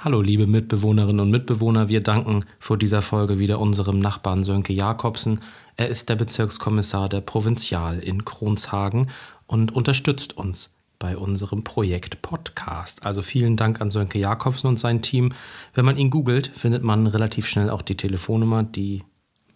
Hallo, 0.00 0.20
liebe 0.20 0.46
Mitbewohnerinnen 0.46 1.18
und 1.18 1.32
Mitbewohner. 1.32 1.88
Wir 1.88 2.00
danken 2.00 2.44
vor 2.60 2.78
dieser 2.78 3.02
Folge 3.02 3.40
wieder 3.40 3.58
unserem 3.58 3.98
Nachbarn 3.98 4.44
Sönke 4.44 4.72
Jakobsen. 4.72 5.40
Er 5.74 5.88
ist 5.88 6.08
der 6.08 6.14
Bezirkskommissar 6.14 7.08
der 7.08 7.20
Provinzial 7.20 7.98
in 7.98 8.24
Kronshagen 8.24 9.10
und 9.48 9.74
unterstützt 9.74 10.36
uns 10.36 10.72
bei 11.00 11.16
unserem 11.16 11.64
Projekt 11.64 12.22
Podcast. 12.22 13.04
Also 13.04 13.22
vielen 13.22 13.56
Dank 13.56 13.80
an 13.80 13.90
Sönke 13.90 14.20
Jakobsen 14.20 14.68
und 14.68 14.78
sein 14.78 15.02
Team. 15.02 15.32
Wenn 15.74 15.84
man 15.84 15.96
ihn 15.96 16.10
googelt, 16.10 16.46
findet 16.46 16.84
man 16.84 17.08
relativ 17.08 17.48
schnell 17.48 17.68
auch 17.68 17.82
die 17.82 17.96
Telefonnummer, 17.96 18.62
die 18.62 19.02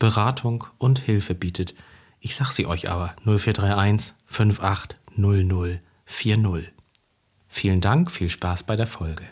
Beratung 0.00 0.64
und 0.76 0.98
Hilfe 0.98 1.36
bietet. 1.36 1.72
Ich 2.18 2.34
sag 2.34 2.50
sie 2.50 2.66
euch 2.66 2.90
aber 2.90 3.14
0431 3.26 4.14
580040. 4.26 6.72
Vielen 7.46 7.80
Dank, 7.80 8.10
viel 8.10 8.28
Spaß 8.28 8.64
bei 8.64 8.74
der 8.74 8.88
Folge. 8.88 9.22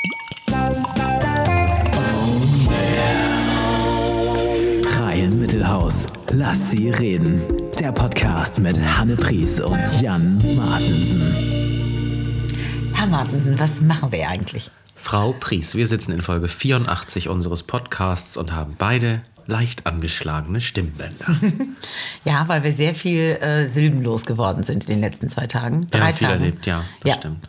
Mittelhaus. 5.71 6.07
Lass 6.33 6.71
sie 6.73 6.91
reden. 6.91 7.41
Der 7.79 7.93
Podcast 7.93 8.59
mit 8.59 8.77
Hanne 8.81 9.15
Pries 9.15 9.61
und 9.61 10.03
Jan 10.03 10.37
Martensen. 10.57 11.23
Herr 12.93 13.07
Martensen, 13.07 13.57
was 13.57 13.81
machen 13.81 14.11
wir 14.11 14.29
eigentlich? 14.29 14.69
Frau 14.97 15.33
Pries, 15.33 15.77
wir 15.77 15.87
sitzen 15.87 16.11
in 16.11 16.23
Folge 16.23 16.49
84 16.49 17.29
unseres 17.29 17.63
Podcasts 17.63 18.37
und 18.37 18.53
haben 18.53 18.75
beide 18.79 19.23
leicht 19.47 19.87
angeschlagene 19.87 20.61
Stimmbänder. 20.61 21.37
ja, 22.25 22.49
weil 22.49 22.65
wir 22.65 22.73
sehr 22.73 22.95
viel 22.97 23.39
äh, 23.41 23.69
silbenlos 23.69 24.27
geworden 24.27 24.65
sind 24.65 24.85
in 24.89 24.97
den 24.97 25.01
letzten 25.01 25.31
zwei 25.31 25.47
Tagen. 25.47 25.87
Drei 25.93 26.11
ja, 26.11 26.13
viel 26.13 26.27
Tagen. 26.27 26.41
erlebt, 26.41 26.67
ja, 26.67 26.85
das 27.03 27.11
ja. 27.11 27.15
stimmt. 27.15 27.49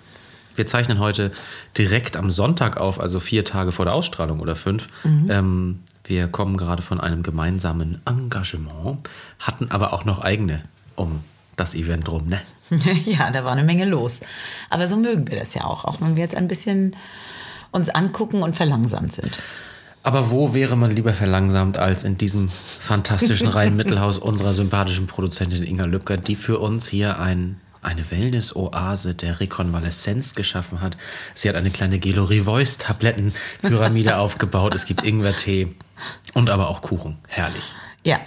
Wir 0.56 0.68
zeichnen 0.68 1.00
heute 1.00 1.32
direkt 1.76 2.16
am 2.16 2.30
Sonntag 2.30 2.78
auf, 2.78 3.00
also 3.00 3.20
vier 3.20 3.46
Tage 3.46 3.72
vor 3.72 3.86
der 3.86 3.96
Ausstrahlung 3.96 4.42
oder 4.42 4.56
fünf. 4.56 4.90
Mhm. 5.04 5.28
Ähm, 5.32 5.80
wir 6.06 6.28
kommen 6.28 6.58
gerade 6.58 6.82
von 6.82 7.00
einem 7.00 7.24
gemeinsamen 7.24 8.02
Engagement, 8.06 9.00
hatten 9.40 9.72
aber 9.72 9.94
auch 9.94 10.06
noch 10.06 10.20
eigene 10.20 10.64
um 10.96 11.24
das 11.56 11.76
Event 11.76 12.10
rum, 12.10 12.28
ne? 12.28 12.42
ja, 13.06 13.32
da 13.32 13.44
war 13.44 13.52
eine 13.52 13.64
Menge 13.64 13.86
los. 13.86 14.22
Aber 14.70 14.88
so 14.88 14.98
mögen 14.98 15.28
wir 15.28 15.38
das 15.38 15.54
ja 15.54 15.66
auch, 15.66 15.86
auch 15.86 16.02
wenn 16.02 16.16
wir 16.16 16.24
jetzt 16.24 16.36
ein 16.36 16.48
bisschen 16.48 16.96
uns 17.72 17.90
angucken 17.90 18.44
und 18.44 18.56
verlangsamt 18.56 19.14
sind. 19.14 19.40
Aber 20.04 20.32
wo 20.32 20.54
wäre 20.54 20.76
man 20.76 20.92
lieber 20.92 21.14
verlangsamt 21.14 21.78
als 21.78 22.04
in 22.04 22.18
diesem 22.18 22.50
fantastischen 22.50 23.48
Rhein-Mittelhaus 23.48 24.18
unserer 24.18 24.54
sympathischen 24.54 25.08
Produzentin 25.08 25.64
Inga 25.64 25.86
Lübcker, 25.86 26.18
die 26.18 26.36
für 26.36 26.60
uns 26.60 26.88
hier 26.88 27.20
ein 27.20 27.62
eine 27.84 28.12
Wellness-Oase 28.12 29.16
der 29.16 29.40
Rekonvaleszenz 29.40 30.36
geschaffen 30.36 30.82
hat. 30.82 30.98
Sie 31.34 31.50
hat 31.50 31.56
eine 31.56 31.72
kleine 31.72 31.98
Gelori-Voice-Tabletten-Pyramide 31.98 34.18
aufgebaut. 34.18 34.76
Es 34.76 34.86
gibt 34.86 35.04
Ingwertee 35.04 35.74
und 36.34 36.50
aber 36.50 36.70
auch 36.70 36.82
Kuchen. 36.82 37.18
Herrlich. 37.28 37.74
Ja, 38.04 38.20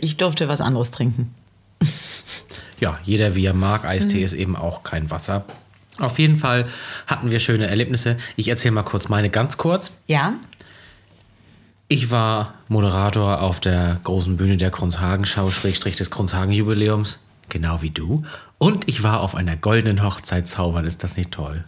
ich 0.00 0.16
durfte 0.16 0.48
was 0.48 0.60
anderes 0.60 0.90
trinken. 0.90 1.34
Ja, 2.80 2.98
jeder 3.04 3.34
wie 3.34 3.46
er 3.46 3.54
mag. 3.54 3.84
Eistee 3.84 4.18
mhm. 4.18 4.24
ist 4.24 4.32
eben 4.32 4.56
auch 4.56 4.82
kein 4.82 5.10
Wasser. 5.10 5.44
Auf 5.98 6.18
jeden 6.18 6.36
Fall 6.36 6.66
hatten 7.06 7.30
wir 7.30 7.38
schöne 7.38 7.68
Erlebnisse. 7.68 8.16
Ich 8.34 8.48
erzähle 8.48 8.72
mal 8.72 8.82
kurz 8.82 9.08
meine 9.08 9.30
ganz 9.30 9.56
kurz. 9.56 9.92
Ja. 10.06 10.34
Ich 11.86 12.10
war 12.10 12.54
Moderator 12.68 13.40
auf 13.40 13.60
der 13.60 14.00
großen 14.02 14.36
Bühne 14.36 14.56
der 14.56 14.70
Kronshagen-Schau, 14.70 15.50
Schrägstrich 15.50 15.94
des 15.96 16.10
Kronshagen-Jubiläums 16.10 17.18
genau 17.52 17.82
wie 17.82 17.90
du. 17.90 18.24
Und 18.58 18.88
ich 18.88 19.02
war 19.02 19.20
auf 19.20 19.34
einer 19.34 19.56
goldenen 19.56 20.02
Hochzeit 20.02 20.48
zaubern. 20.48 20.84
Ist 20.84 21.04
das 21.04 21.16
nicht 21.16 21.30
toll? 21.30 21.64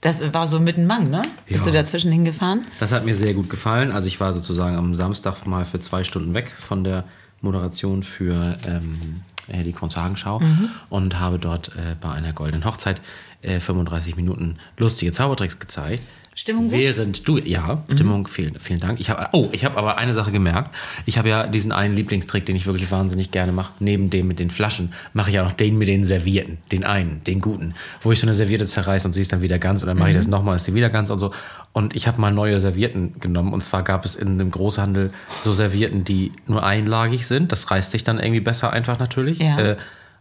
Das 0.00 0.32
war 0.34 0.46
so 0.46 0.60
mitten 0.60 0.86
Mang, 0.86 1.10
ne? 1.10 1.22
Bist 1.46 1.60
ja. 1.60 1.72
du 1.72 1.78
dazwischen 1.78 2.12
hingefahren? 2.12 2.66
Das 2.80 2.92
hat 2.92 3.04
mir 3.04 3.14
sehr 3.14 3.34
gut 3.34 3.48
gefallen. 3.48 3.92
Also 3.92 4.08
ich 4.08 4.20
war 4.20 4.32
sozusagen 4.32 4.76
am 4.76 4.94
Samstag 4.94 5.46
mal 5.46 5.64
für 5.64 5.80
zwei 5.80 6.04
Stunden 6.04 6.34
weg 6.34 6.50
von 6.50 6.84
der 6.84 7.04
Moderation 7.40 8.02
für 8.02 8.56
ähm, 8.66 9.22
äh, 9.48 9.62
die 9.62 9.72
Kronzhagenschau 9.72 10.40
mhm. 10.40 10.70
und 10.90 11.18
habe 11.18 11.38
dort 11.38 11.68
äh, 11.68 11.96
bei 12.00 12.10
einer 12.10 12.32
goldenen 12.32 12.64
Hochzeit 12.64 13.00
äh, 13.42 13.60
35 13.60 14.16
Minuten 14.16 14.58
lustige 14.76 15.12
Zaubertricks 15.12 15.58
gezeigt. 15.58 16.02
Stimmung 16.38 16.70
Während 16.70 17.26
du, 17.26 17.38
ja, 17.38 17.82
mhm. 17.88 17.94
Stimmung, 17.94 18.28
vielen, 18.28 18.60
vielen 18.60 18.78
Dank. 18.78 19.00
Ich 19.00 19.08
habe, 19.08 19.28
oh, 19.32 19.48
ich 19.52 19.64
habe 19.64 19.78
aber 19.78 19.96
eine 19.96 20.12
Sache 20.12 20.30
gemerkt. 20.30 20.76
Ich 21.06 21.16
habe 21.16 21.30
ja 21.30 21.46
diesen 21.46 21.72
einen 21.72 21.96
Lieblingstrick, 21.96 22.44
den 22.44 22.54
ich 22.56 22.66
wirklich 22.66 22.90
wahnsinnig 22.90 23.30
gerne 23.30 23.52
mache. 23.52 23.72
Neben 23.80 24.10
dem 24.10 24.28
mit 24.28 24.38
den 24.38 24.50
Flaschen 24.50 24.92
mache 25.14 25.30
ich 25.30 25.40
auch 25.40 25.44
noch 25.44 25.52
den 25.52 25.78
mit 25.78 25.88
den 25.88 26.04
Servierten. 26.04 26.58
Den 26.70 26.84
einen, 26.84 27.24
den 27.24 27.40
guten. 27.40 27.72
Wo 28.02 28.12
ich 28.12 28.20
so 28.20 28.26
eine 28.26 28.34
Serviette 28.34 28.66
zerreiße 28.66 29.08
und 29.08 29.14
sie 29.14 29.22
ist 29.22 29.32
dann 29.32 29.40
wieder 29.40 29.58
ganz 29.58 29.82
und 29.82 29.86
dann 29.86 29.96
mache 29.96 30.08
mhm. 30.08 30.10
ich 30.10 30.16
das 30.18 30.26
nochmal, 30.26 30.56
ist 30.56 30.66
sie 30.66 30.74
wieder 30.74 30.90
ganz 30.90 31.08
und 31.08 31.18
so. 31.18 31.32
Und 31.72 31.96
ich 31.96 32.06
habe 32.06 32.20
mal 32.20 32.32
neue 32.32 32.60
Servietten 32.60 33.18
genommen. 33.18 33.54
Und 33.54 33.64
zwar 33.64 33.82
gab 33.82 34.04
es 34.04 34.14
in 34.14 34.28
einem 34.28 34.50
Großhandel 34.50 35.12
so 35.42 35.54
Servietten, 35.54 36.04
die 36.04 36.32
nur 36.46 36.62
einlagig 36.62 37.26
sind. 37.26 37.50
Das 37.50 37.70
reißt 37.70 37.90
sich 37.90 38.04
dann 38.04 38.18
irgendwie 38.18 38.40
besser 38.40 38.74
einfach 38.74 38.98
natürlich. 38.98 39.38
Ja. 39.38 39.58
Äh, 39.58 39.76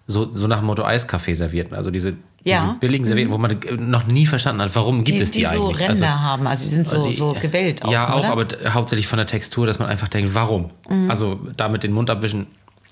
so, 0.07 0.31
so 0.31 0.47
nach 0.47 0.59
dem 0.59 0.67
Motto 0.67 0.83
Eiskaffee 0.83 1.33
servierten. 1.33 1.75
Also 1.75 1.89
diese, 1.89 2.15
ja. 2.43 2.63
diese 2.63 2.79
billigen 2.79 3.05
Servietten, 3.05 3.29
mhm. 3.29 3.33
wo 3.33 3.37
man 3.37 3.89
noch 3.89 4.05
nie 4.05 4.25
verstanden 4.25 4.61
hat, 4.61 4.75
warum 4.75 5.03
gibt 5.03 5.19
die, 5.19 5.23
es 5.23 5.31
die, 5.31 5.39
die 5.39 5.47
eigentlich. 5.47 5.77
Die 5.77 5.83
so 5.83 5.85
Ränder 5.85 6.07
also, 6.11 6.21
haben, 6.21 6.47
also 6.47 6.63
die 6.63 6.69
sind 6.69 6.87
so, 6.87 7.07
die, 7.07 7.13
so 7.13 7.33
gewellt 7.33 7.83
aus, 7.83 7.91
Ja, 7.91 8.13
auch, 8.13 8.19
oder? 8.19 8.29
aber 8.29 8.73
hauptsächlich 8.73 9.07
von 9.07 9.17
der 9.17 9.25
Textur, 9.25 9.65
dass 9.65 9.79
man 9.79 9.87
einfach 9.87 10.07
denkt, 10.07 10.35
warum? 10.35 10.69
Mhm. 10.89 11.09
Also 11.09 11.39
damit 11.57 11.83
den 11.83 11.91
Mund 11.91 12.09
abwischen, 12.09 12.47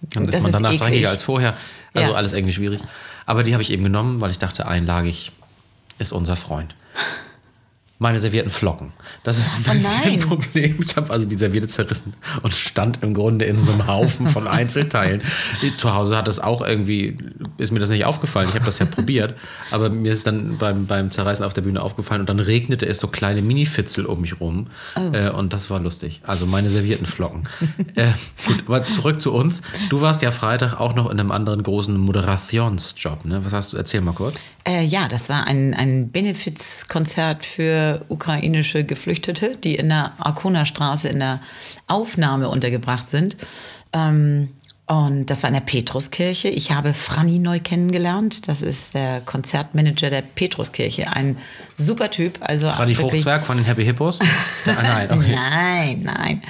dann 0.09 0.25
das 0.25 0.37
ist 0.37 0.43
man 0.43 0.51
danach 0.51 0.75
dreckiger 0.75 1.09
als 1.09 1.23
vorher. 1.23 1.55
Also 1.93 2.11
ja. 2.11 2.15
alles 2.15 2.33
irgendwie 2.33 2.53
schwierig. 2.53 2.79
Aber 3.25 3.43
die 3.43 3.53
habe 3.53 3.61
ich 3.61 3.71
eben 3.71 3.83
genommen, 3.83 4.19
weil 4.19 4.31
ich 4.31 4.39
dachte, 4.39 4.65
einlagig 4.65 5.31
ist 5.99 6.11
unser 6.11 6.35
Freund 6.35 6.75
meine 8.03 8.19
servierten 8.19 8.51
Flocken. 8.51 8.91
Das 9.23 9.37
ist 9.37 9.55
ein 9.55 9.77
bisschen 9.77 10.23
oh 10.25 10.35
Problem. 10.35 10.77
Ich 10.85 10.95
habe 10.97 11.11
also 11.11 11.25
die 11.25 11.37
Serviette 11.37 11.67
zerrissen 11.67 12.13
und 12.41 12.53
stand 12.53 13.01
im 13.01 13.13
Grunde 13.13 13.45
in 13.45 13.57
so 13.57 13.71
einem 13.71 13.87
Haufen 13.87 14.27
von 14.27 14.45
Einzelteilen. 14.59 15.21
Zu 15.77 15.95
Hause 15.95 16.17
hat 16.17 16.27
das 16.27 16.39
auch 16.39 16.61
irgendwie, 16.61 17.17
ist 17.57 17.71
mir 17.71 17.79
das 17.79 17.89
nicht 17.89 18.03
aufgefallen. 18.03 18.49
Ich 18.49 18.55
habe 18.55 18.65
das 18.65 18.79
ja 18.79 18.85
probiert, 18.85 19.35
aber 19.71 19.89
mir 19.89 20.11
ist 20.11 20.27
dann 20.27 20.57
beim, 20.57 20.85
beim 20.85 21.11
Zerreißen 21.11 21.45
auf 21.45 21.53
der 21.53 21.61
Bühne 21.61 21.81
aufgefallen 21.81 22.19
und 22.19 22.29
dann 22.29 22.41
regnete 22.41 22.85
es 22.85 22.99
so 22.99 23.07
kleine 23.07 23.41
Mini-Fitzel 23.41 24.05
um 24.05 24.19
mich 24.19 24.41
rum. 24.41 24.67
Oh. 24.95 25.15
Äh, 25.15 25.29
und 25.29 25.53
das 25.53 25.69
war 25.69 25.79
lustig. 25.79 26.19
Also 26.23 26.45
meine 26.45 26.69
servierten 26.69 27.05
Flocken. 27.05 27.47
äh, 27.95 28.09
gut, 28.45 28.63
aber 28.67 28.83
zurück 28.83 29.21
zu 29.21 29.33
uns. 29.33 29.61
Du 29.89 30.01
warst 30.01 30.21
ja 30.21 30.31
Freitag 30.31 30.77
auch 30.77 30.93
noch 30.93 31.09
in 31.09 31.21
einem 31.21 31.31
anderen 31.31 31.63
großen 31.63 31.97
Moderationsjob. 31.97 33.23
Ne? 33.23 33.45
Was 33.45 33.53
hast 33.53 33.71
du? 33.71 33.77
Erzähl 33.77 34.01
mal 34.01 34.11
kurz. 34.11 34.35
Äh, 34.65 34.83
ja, 34.85 35.07
das 35.07 35.29
war 35.29 35.45
ein, 35.47 35.73
ein 35.73 36.11
Benefizkonzert 36.11 37.43
für 37.43 37.92
ukrainische 38.09 38.83
Geflüchtete, 38.83 39.57
die 39.57 39.75
in 39.75 39.89
der 39.89 40.13
Arkona-Straße 40.17 41.07
in 41.07 41.19
der 41.19 41.39
Aufnahme 41.87 42.49
untergebracht 42.49 43.09
sind. 43.09 43.37
Ähm, 43.93 44.49
und 44.85 45.27
das 45.27 45.43
war 45.43 45.47
in 45.47 45.53
der 45.53 45.61
Petruskirche. 45.61 46.49
Ich 46.49 46.71
habe 46.71 46.93
Franny 46.93 47.39
neu 47.39 47.61
kennengelernt. 47.61 48.49
Das 48.49 48.61
ist 48.61 48.93
der 48.93 49.21
Konzertmanager 49.21 50.09
der 50.09 50.21
Petruskirche. 50.21 51.09
Ein 51.09 51.37
super 51.77 52.11
Typ. 52.11 52.37
Also 52.41 52.67
Franny 52.67 52.93
Fruchtzwerg 52.93 53.45
von 53.45 53.55
den 53.55 53.65
Happy 53.65 53.85
Hippos? 53.85 54.19
nein, 54.65 55.09
okay. 55.09 55.31
nein, 55.33 56.01
nein. 56.03 56.41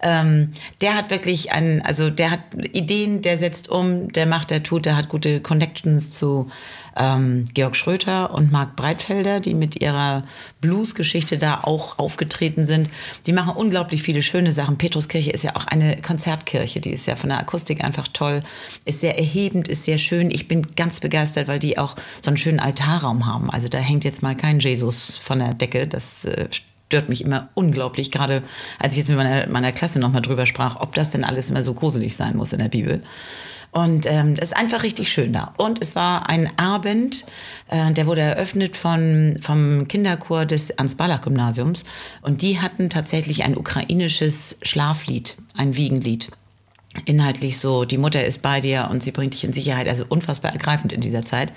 Ähm, 0.00 0.52
der 0.80 0.94
hat 0.94 1.10
wirklich 1.10 1.52
einen, 1.52 1.82
also 1.82 2.08
der 2.08 2.30
hat 2.30 2.40
Ideen, 2.72 3.20
der 3.20 3.36
setzt 3.36 3.68
um, 3.68 4.10
der 4.10 4.24
macht, 4.24 4.50
der 4.50 4.62
tut, 4.62 4.86
der 4.86 4.96
hat 4.96 5.10
gute 5.10 5.40
Connections 5.40 6.10
zu 6.10 6.50
ähm, 6.96 7.46
Georg 7.54 7.76
Schröter 7.76 8.32
und 8.32 8.52
Marc 8.52 8.76
Breitfelder, 8.76 9.40
die 9.40 9.54
mit 9.54 9.80
ihrer 9.80 10.24
Blues-Geschichte 10.60 11.38
da 11.38 11.60
auch 11.62 11.98
aufgetreten 11.98 12.66
sind. 12.66 12.88
Die 13.26 13.32
machen 13.32 13.54
unglaublich 13.56 14.02
viele 14.02 14.22
schöne 14.22 14.52
Sachen. 14.52 14.78
Petruskirche 14.78 15.30
ist 15.30 15.44
ja 15.44 15.56
auch 15.56 15.66
eine 15.66 15.96
Konzertkirche, 15.96 16.80
die 16.80 16.90
ist 16.90 17.06
ja 17.06 17.16
von 17.16 17.30
der 17.30 17.40
Akustik 17.40 17.82
einfach 17.82 18.08
toll, 18.08 18.42
ist 18.84 19.00
sehr 19.00 19.18
erhebend, 19.18 19.68
ist 19.68 19.84
sehr 19.84 19.98
schön. 19.98 20.30
Ich 20.30 20.48
bin 20.48 20.74
ganz 20.76 21.00
begeistert, 21.00 21.48
weil 21.48 21.58
die 21.58 21.78
auch 21.78 21.94
so 22.20 22.30
einen 22.30 22.36
schönen 22.36 22.60
Altarraum 22.60 23.26
haben. 23.26 23.50
Also 23.50 23.68
da 23.68 23.78
hängt 23.78 24.04
jetzt 24.04 24.22
mal 24.22 24.36
kein 24.36 24.60
Jesus 24.60 25.16
von 25.16 25.38
der 25.38 25.54
Decke, 25.54 25.86
das 25.86 26.24
äh, 26.24 26.48
stört 26.94 27.08
mich 27.08 27.24
immer 27.24 27.48
unglaublich, 27.54 28.10
gerade 28.10 28.42
als 28.78 28.92
ich 28.92 28.98
jetzt 28.98 29.08
mit 29.08 29.16
meiner, 29.16 29.48
meiner 29.48 29.72
Klasse 29.72 29.98
nochmal 29.98 30.22
drüber 30.22 30.46
sprach, 30.46 30.80
ob 30.80 30.94
das 30.94 31.10
denn 31.10 31.24
alles 31.24 31.50
immer 31.50 31.62
so 31.62 31.74
gruselig 31.74 32.14
sein 32.14 32.36
muss 32.36 32.52
in 32.52 32.60
der 32.60 32.68
Bibel. 32.68 33.02
Und 33.74 34.06
ähm, 34.06 34.36
das 34.36 34.50
ist 34.50 34.56
einfach 34.56 34.84
richtig 34.84 35.12
schön 35.12 35.32
da. 35.32 35.52
Und 35.56 35.82
es 35.82 35.96
war 35.96 36.28
ein 36.28 36.48
Abend, 36.56 37.26
äh, 37.68 37.92
der 37.92 38.06
wurde 38.06 38.20
eröffnet 38.20 38.76
von, 38.76 39.38
vom 39.42 39.88
Kinderchor 39.88 40.46
des 40.46 40.70
Ernst-Barlach-Gymnasiums. 40.70 41.82
Und 42.22 42.40
die 42.42 42.60
hatten 42.60 42.88
tatsächlich 42.88 43.42
ein 43.42 43.56
ukrainisches 43.56 44.58
Schlaflied, 44.62 45.36
ein 45.56 45.76
Wiegenlied. 45.76 46.30
Inhaltlich 47.04 47.58
so, 47.58 47.84
die 47.84 47.98
Mutter 47.98 48.24
ist 48.24 48.42
bei 48.42 48.60
dir 48.60 48.88
und 48.92 49.02
sie 49.02 49.10
bringt 49.10 49.34
dich 49.34 49.42
in 49.42 49.52
Sicherheit. 49.52 49.88
Also 49.88 50.04
unfassbar 50.08 50.52
ergreifend 50.52 50.92
in 50.92 51.00
dieser 51.00 51.24
Zeit. 51.24 51.52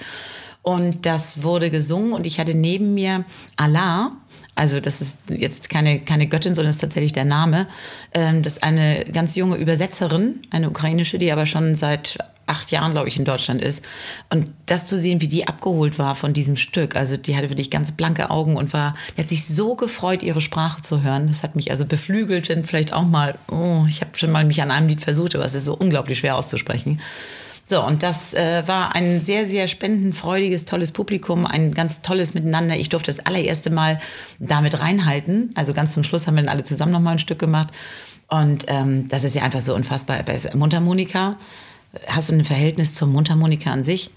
Und 0.64 1.06
das 1.06 1.44
wurde 1.44 1.70
gesungen 1.70 2.14
und 2.14 2.26
ich 2.26 2.40
hatte 2.40 2.56
neben 2.56 2.96
mir 2.96 3.26
Allah, 3.58 4.12
also 4.58 4.80
das 4.80 5.02
ist 5.02 5.18
jetzt 5.30 5.70
keine, 5.70 6.00
keine 6.00 6.28
Göttin, 6.28 6.56
sondern 6.56 6.72
ist 6.72 6.82
tatsächlich 6.82 7.14
der 7.14 7.26
Name, 7.26 7.68
ähm, 8.14 8.42
das 8.42 8.54
ist 8.54 8.64
eine 8.64 9.06
ganz 9.06 9.36
junge 9.36 9.56
Übersetzerin, 9.56 10.42
eine 10.50 10.70
ukrainische, 10.70 11.18
die 11.18 11.32
aber 11.32 11.46
schon 11.46 11.76
seit 11.76 12.18
acht 12.48 12.72
Jahren, 12.72 12.94
glaube 12.94 13.10
ich, 13.10 13.18
in 13.18 13.26
Deutschland 13.26 13.62
ist. 13.62 13.86
Und 14.30 14.50
das 14.66 14.86
zu 14.86 14.98
sehen, 14.98 15.22
wie 15.22 15.28
die 15.28 15.48
abgeholt 15.48 16.00
war 16.00 16.16
von 16.16 16.34
diesem 16.34 16.56
Stück. 16.56 16.96
Also 16.96 17.18
die 17.18 17.36
hatte 17.36 17.50
wirklich 17.50 17.70
ganz 17.70 17.92
blanke 17.92 18.30
Augen 18.30 18.56
und 18.56 18.74
war, 18.74 18.96
die 19.16 19.22
hat 19.22 19.30
sich 19.30 19.46
so 19.46 19.76
gefreut, 19.76 20.24
ihre 20.24 20.42
Sprache 20.42 20.82
zu 20.82 21.04
hören. 21.04 21.28
Das 21.28 21.44
hat 21.44 21.56
mich 21.56 21.72
also 21.72 21.86
beflügelt, 21.86 22.50
denn 22.50 22.64
vielleicht 22.64 22.94
auch 22.94 23.04
mal, 23.04 23.38
oh, 23.52 23.84
ich 23.88 24.02
habe 24.02 24.18
schon 24.18 24.32
mal 24.32 24.46
mich 24.46 24.62
an 24.62 24.72
einem 24.72 24.88
Lied 24.88 25.02
versucht, 25.02 25.36
aber 25.36 25.46
es 25.46 25.56
ist 25.56 25.66
so 25.66 25.76
unglaublich 25.76 26.20
schwer 26.20 26.38
auszusprechen. 26.38 27.02
So, 27.70 27.84
und 27.86 28.02
das 28.02 28.34
äh, 28.34 28.66
war 28.66 28.96
ein 28.96 29.20
sehr, 29.20 29.46
sehr 29.46 29.68
spendenfreudiges, 29.68 30.64
tolles 30.64 30.94
Publikum, 30.94 31.46
ein 31.46 31.74
ganz 31.74 32.02
tolles 32.02 32.34
Miteinander. 32.34 32.78
Ich 32.78 32.88
durfte 32.88 33.12
das 33.12 33.26
allererste 33.26 33.70
Mal 33.70 34.00
damit 34.40 34.80
reinhalten. 34.80 35.52
Also 35.54 35.74
ganz 35.74 35.92
zum 35.92 36.04
Schluss 36.04 36.28
haben 36.28 36.36
wir 36.36 36.44
dann 36.44 36.50
alle 36.50 36.64
zusammen 36.64 36.94
nochmal 36.94 37.14
ein 37.14 37.20
Stück 37.20 37.40
gemacht. 37.40 37.68
Und 38.30 38.66
ähm, 38.70 39.10
das 39.10 39.26
ist 39.26 39.36
ja 39.36 39.44
einfach 39.44 39.60
so 39.60 39.76
unfassbar. 39.76 40.24
Mundharmonika, 40.54 41.36
hast 42.08 42.30
du 42.30 42.36
ein 42.36 42.46
Verhältnis 42.46 42.96
zur 42.96 43.10
Mundharmonika 43.10 43.70
an 43.70 43.84
sich? 43.84 44.12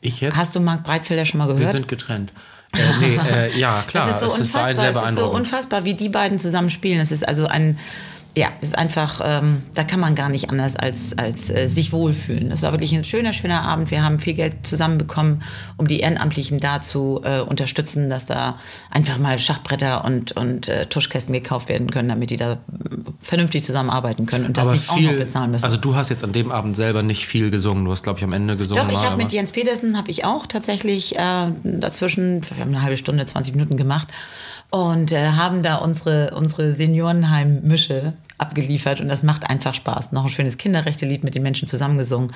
Ich 0.00 0.20
jetzt? 0.20 0.36
Hast 0.36 0.54
du 0.54 0.60
Marc 0.60 0.84
Breitfelder 0.84 1.24
schon 1.24 1.38
mal 1.38 1.46
gehört? 1.46 1.60
Wir 1.60 1.70
sind 1.70 1.88
getrennt. 1.88 2.32
Äh, 2.74 2.78
nee, 3.00 3.16
äh, 3.16 3.58
ja, 3.58 3.82
klar. 3.88 4.06
Das 4.06 4.16
ist 4.16 4.20
so 4.20 4.26
es 4.26 4.40
unfassbar. 4.40 4.88
Ist 4.88 4.96
es 4.96 5.10
ist 5.10 5.16
so 5.16 5.30
unfassbar, 5.30 5.84
wie 5.84 5.94
die 5.94 6.08
beiden 6.08 6.38
zusammen 6.38 6.70
spielen. 6.70 7.00
Es 7.00 7.10
ist 7.10 7.26
also 7.26 7.46
ein 7.46 7.78
ja, 8.38 8.48
ist 8.60 8.78
einfach, 8.78 9.20
ähm, 9.24 9.62
da 9.74 9.82
kann 9.82 9.98
man 9.98 10.14
gar 10.14 10.28
nicht 10.28 10.48
anders 10.48 10.76
als, 10.76 11.18
als 11.18 11.50
äh, 11.50 11.66
sich 11.66 11.92
wohlfühlen. 11.92 12.50
Das 12.50 12.62
war 12.62 12.70
wirklich 12.70 12.94
ein 12.94 13.02
schöner, 13.02 13.32
schöner 13.32 13.62
Abend. 13.62 13.90
Wir 13.90 14.04
haben 14.04 14.20
viel 14.20 14.34
Geld 14.34 14.64
zusammenbekommen, 14.64 15.42
um 15.76 15.88
die 15.88 16.00
Ehrenamtlichen 16.00 16.60
da 16.60 16.80
zu 16.80 17.20
äh, 17.24 17.40
unterstützen, 17.40 18.08
dass 18.08 18.26
da 18.26 18.56
einfach 18.90 19.18
mal 19.18 19.40
Schachbretter 19.40 20.04
und, 20.04 20.32
und 20.32 20.68
äh, 20.68 20.86
Tuschkästen 20.86 21.32
gekauft 21.32 21.68
werden 21.68 21.90
können, 21.90 22.08
damit 22.08 22.30
die 22.30 22.36
da 22.36 22.52
äh, 22.52 22.56
vernünftig 23.20 23.64
zusammenarbeiten 23.64 24.26
können 24.26 24.46
und 24.46 24.56
das 24.56 24.68
Aber 24.68 24.76
nicht 24.76 24.88
viel, 24.88 25.08
auch 25.08 25.12
noch 25.12 25.18
bezahlen 25.18 25.50
müssen. 25.50 25.64
Also 25.64 25.76
du 25.76 25.96
hast 25.96 26.08
jetzt 26.10 26.22
an 26.22 26.32
dem 26.32 26.52
Abend 26.52 26.76
selber 26.76 27.02
nicht 27.02 27.26
viel 27.26 27.50
gesungen. 27.50 27.84
Du 27.84 27.90
hast, 27.90 28.04
glaube 28.04 28.20
ich, 28.20 28.24
am 28.24 28.32
Ende 28.32 28.56
gesungen. 28.56 28.86
Doch, 28.86 28.92
ich 28.92 29.04
habe 29.04 29.16
mit 29.16 29.32
Jens 29.32 29.50
Petersen 29.50 29.98
habe 29.98 30.12
ich 30.12 30.24
auch 30.24 30.46
tatsächlich 30.46 31.16
äh, 31.18 31.48
dazwischen, 31.64 32.40
wir 32.48 32.62
haben 32.62 32.72
eine 32.72 32.82
halbe 32.82 32.96
Stunde, 32.96 33.26
20 33.26 33.56
Minuten 33.56 33.76
gemacht 33.76 34.06
und 34.70 35.10
äh, 35.10 35.30
haben 35.32 35.64
da 35.64 35.76
unsere, 35.76 36.34
unsere 36.36 36.72
Seniorenheim-Mische 36.72 38.12
abgeliefert 38.38 39.00
und 39.00 39.08
das 39.08 39.22
macht 39.22 39.48
einfach 39.48 39.74
Spaß. 39.74 40.12
Noch 40.12 40.24
ein 40.24 40.30
schönes 40.30 40.56
Kinderrechte-Lied 40.58 41.24
mit 41.24 41.34
den 41.34 41.42
Menschen 41.42 41.68
zusammengesungen. 41.68 42.32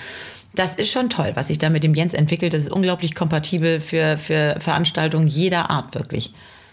Das 0.55 0.75
ist 0.75 0.91
schon 0.91 1.09
toll, 1.09 1.33
was 1.35 1.47
sich 1.47 1.59
da 1.59 1.71
mit 1.71 1.85
dem 1.85 1.95
Jens 1.95 2.15
entwickelt. 2.15 2.55
Das 2.55 2.65
ist 2.65 2.73
unglaublich 2.73 3.15
kompatibel 3.15 3.81
für, 3.81 4.19
für 4.19 4.57
Veranstaltungen 4.61 5.29
jeder 5.29 5.71
Art 5.71 5.95
wirklich 5.95 6.33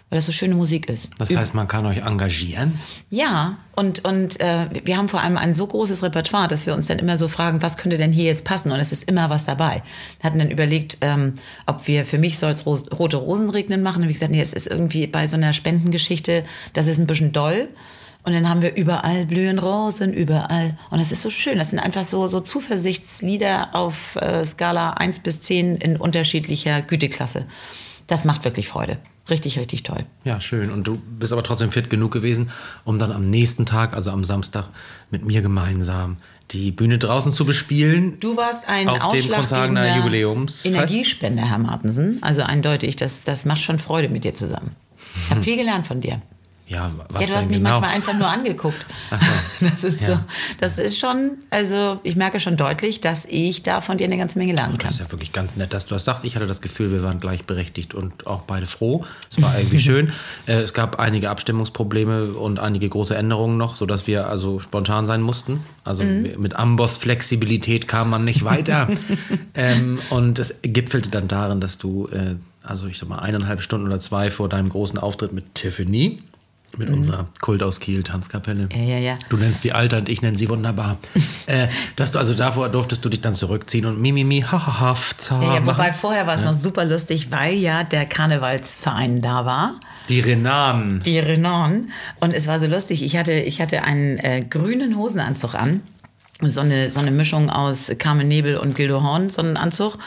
weil 0.10 0.18
das 0.18 0.26
so 0.26 0.31
schöne 0.31 0.56
Musik 0.56 0.90
ist. 0.90 1.12
Das 1.20 1.36
heißt, 1.36 1.54
man 1.54 1.68
kann 1.68 1.86
euch 1.86 2.00
engagieren? 2.00 2.80
Ja, 3.12 3.58
und, 3.76 4.06
und 4.06 4.40
äh, 4.40 4.68
wir 4.84 4.98
haben 4.98 5.08
vor 5.08 5.22
allem 5.22 5.38
ein 5.38 5.54
so 5.54 5.68
großes 5.68 6.02
Repertoire, 6.02 6.48
dass 6.48 6.66
wir 6.66 6.74
uns 6.74 6.88
dann 6.88 6.98
immer 6.98 7.18
so 7.18 7.28
fragen, 7.28 7.62
was 7.62 7.78
könnte 7.78 7.98
denn 7.98 8.12
hier 8.12 8.26
jetzt 8.26 8.44
passen? 8.44 8.72
Und 8.72 8.80
es 8.80 8.92
ist 8.92 9.08
immer 9.08 9.30
was 9.30 9.46
dabei. 9.46 9.84
Wir 10.20 10.24
hatten 10.24 10.40
dann 10.40 10.50
überlegt, 10.50 10.98
ähm, 11.02 11.36
ob 11.68 11.88
wir 11.88 12.06
für 12.06 12.18
mich 12.18 12.40
soll 12.40 12.52
es 12.52 12.66
rote 12.66 13.18
Rosen 13.18 13.52
regnen 13.52 13.84
machen. 13.84 14.02
Und 14.02 14.08
wir 14.08 14.14
gesagt, 14.14 14.31
nee, 14.31 14.42
es 14.42 14.54
ist 14.54 14.66
irgendwie 14.66 15.06
bei 15.06 15.28
so 15.28 15.38
einer 15.38 15.54
Spendengeschichte, 15.54 16.44
das 16.74 16.88
ist 16.88 16.98
ein 16.98 17.06
bisschen 17.06 17.31
doll. 17.31 17.68
Und 18.24 18.33
dann 18.33 18.50
haben 18.50 18.62
wir 18.62 18.75
überall 18.75 19.25
blühen 19.25 19.60
Rosen, 19.60 20.13
überall. 20.13 20.77
Und 20.92 21.00
das 21.00 21.12
ist 21.12 21.21
so 21.21 21.30
schön. 21.30 21.57
Das 21.57 21.69
sind 21.69 21.80
einfach 21.80 22.04
so, 22.04 22.27
so 22.27 22.42
Zuversichtslieder 22.42 23.69
auf 23.74 24.18
äh, 24.18 24.45
Skala 24.45 24.92
1 24.92 25.19
bis 25.19 25.42
10 25.42 25.77
in 25.77 25.98
unterschiedlicher 25.98 26.81
Güteklasse. 26.81 27.45
Das 28.07 28.25
macht 28.25 28.44
wirklich 28.44 28.68
Freude. 28.68 28.98
Richtig, 29.30 29.60
richtig 29.60 29.83
toll. 29.83 30.06
Ja, 30.24 30.42
schön. 30.42 30.71
Und 30.71 30.86
du 30.86 30.98
bist 30.98 31.31
aber 31.31 31.44
trotzdem 31.44 31.71
fit 31.71 31.89
genug 31.89 32.12
gewesen, 32.12 32.50
um 32.83 32.98
dann 33.00 33.12
am 33.12 33.30
nächsten 33.30 33.66
Tag, 33.66 33.94
also 33.94 34.12
am 34.12 34.24
Samstag, 34.24 34.69
mit 35.12 35.25
mir 35.25 35.42
gemeinsam 35.42 36.18
die 36.51 36.71
Bühne 36.71 36.98
draußen 36.98 37.31
zu 37.31 37.45
bespielen. 37.45 38.19
Du 38.19 38.36
warst 38.36 38.68
ein 38.68 38.89
auf 38.89 39.13
dem 39.13 39.30
Konzerner 39.30 39.98
Jubiläums 39.98 40.66
Energiespender, 40.66 41.48
Herr 41.48 41.60
Martensen. 41.60 42.18
Also 42.21 42.42
eindeutig, 42.42 42.95
das, 42.95 43.24
das 43.24 43.45
macht 43.45 43.62
schon 43.62 43.77
Freude 43.77 44.10
mit 44.10 44.24
dir 44.24 44.33
zusammen. 44.33 44.75
Ich 45.25 45.30
habe 45.30 45.42
viel 45.44 45.57
gelernt 45.57 45.86
von 45.86 46.01
dir. 46.01 46.21
Ja, 46.69 46.92
was 47.10 47.21
ja, 47.21 47.27
du 47.27 47.36
hast 47.36 47.50
mich 47.50 47.57
genau? 47.57 47.71
manchmal 47.71 47.95
einfach 47.95 48.13
nur 48.13 48.27
angeguckt. 48.27 48.86
Ach 49.10 49.19
so. 49.19 49.66
Das 49.69 49.83
ist 49.83 50.01
ja. 50.01 50.07
so. 50.07 50.19
Das 50.60 50.77
ist 50.77 51.00
schon, 51.00 51.31
also 51.50 52.00
ich 52.04 52.16
merke 52.16 52.39
schon 52.39 52.57
deutlich, 52.57 53.01
dass 53.01 53.25
ich 53.25 53.63
da 53.63 53.81
von 53.81 53.98
dir 53.98 54.06
eine 54.06 54.18
ganze 54.18 54.38
Menge 54.38 54.54
lernen 54.54 54.77
kann. 54.77 54.89
Das 54.89 55.00
ist 55.00 55.00
ja 55.00 55.12
wirklich 55.12 55.33
ganz 55.33 55.56
nett, 55.56 55.74
dass 55.74 55.88
du 55.88 55.95
das 55.95 56.06
sagst. 56.06 56.24
Ich 56.24 56.36
hatte 56.36 56.45
das 56.45 56.62
Gefühl, 56.62 56.92
wir 56.92 57.01
waren 57.01 57.19
gleichberechtigt 57.19 57.95
und 57.95 58.27
auch 58.27 58.42
beide 58.42 58.68
froh. 58.68 59.04
Es 59.31 59.42
war 59.42 59.57
irgendwie 59.57 59.80
schön. 59.80 60.12
Äh, 60.45 60.60
es 60.62 60.74
gab 60.74 61.00
einige 61.00 61.31
Abstimmungsprobleme 61.31 62.25
und 62.33 62.60
einige 62.60 62.88
große 62.88 63.16
Änderungen 63.16 63.57
noch, 63.57 63.75
sodass 63.75 64.06
wir 64.06 64.27
also 64.27 64.60
spontan 64.60 65.07
sein 65.07 65.21
mussten. 65.21 65.62
Also 65.83 66.04
mhm. 66.04 66.36
mit 66.38 66.56
Amboss-Flexibilität 66.56 67.88
kam 67.88 68.12
man 68.12 68.24
nicht 68.24 68.45
weiter. 68.45 68.88
ähm, 69.56 69.98
und 70.12 70.38
es 70.38 70.60
gipfelte 70.62 71.10
dann 71.10 71.27
darin, 71.27 71.62
dass 71.62 71.80
du, 71.80 72.07
äh, 72.10 72.36
also 72.62 72.86
ich 72.86 73.00
sag 73.00 73.10
mal, 73.10 73.19
eineinhalb 73.19 73.63
Stunden 73.63 73.88
oder 73.88 74.00
zwei 74.00 74.30
vor 74.30 74.50
deinem 74.50 74.69
großen 74.69 75.00
Auftritt 75.00 75.33
mit 75.33 75.56
Tiffany 75.56 76.19
mit 76.77 76.89
mhm. 76.89 76.95
unserer 76.95 77.27
Kult 77.42 77.63
aus 77.63 77.80
Kiel 77.80 78.04
Tanzkapelle. 78.04 78.69
Ja, 78.74 78.81
ja, 78.81 78.98
ja. 78.98 79.16
Du 79.30 79.38
nennst 79.38 79.62
sie 79.62 79.71
alter 79.71 79.98
und 79.98 80.10
ich 80.10 80.21
nenne 80.21 80.38
sie 80.38 80.50
wunderbar. 80.50 80.98
äh, 81.48 81.68
dass 81.95 82.12
du 82.12 82.19
also 82.19 82.33
davor 82.33 82.69
durftest 82.69 83.04
du 83.04 83.10
dich 83.10 83.21
dann 83.21 83.33
zurückziehen 83.33 83.86
und 83.86 84.01
mimimi, 84.01 84.42
hahaha, 84.42 84.95
ja, 85.30 85.56
ja, 85.56 85.66
Wobei 85.66 85.94
vorher 85.94 86.27
war 86.27 86.36
es 86.36 86.42
ja. 86.42 86.48
noch 86.48 86.54
super 86.54 86.86
lustig, 86.86 87.31
weil 87.31 87.56
ja 87.56 87.83
der 87.83 88.06
Karnevalsverein 88.06 89.21
da 89.21 89.45
war. 89.45 89.80
Die 90.10 90.19
Renan. 90.19 91.01
Die 91.06 91.19
Renan. 91.19 91.92
Und 92.19 92.33
es 92.33 92.48
war 92.48 92.60
so 92.60 92.66
lustig. 92.66 93.04
Ich 93.04 93.16
hatte, 93.18 93.33
ich 93.33 93.62
hatte 93.62 93.83
einen 93.83 94.18
äh, 94.18 94.42
grünen 94.42 94.98
Hosenanzug 94.98 95.56
an. 95.56 95.81
So 96.42 96.62
eine, 96.62 96.90
so 96.90 97.00
eine 97.02 97.12
Mischung 97.12 97.50
aus 97.50 97.92
Carmen 98.00 98.28
Nebel 98.28 98.58
und 98.58 98.76
Gildo 98.76 99.04
Horn, 99.04 99.30
so 99.30 99.42
einen 99.42 99.58
Anzug 99.58 99.98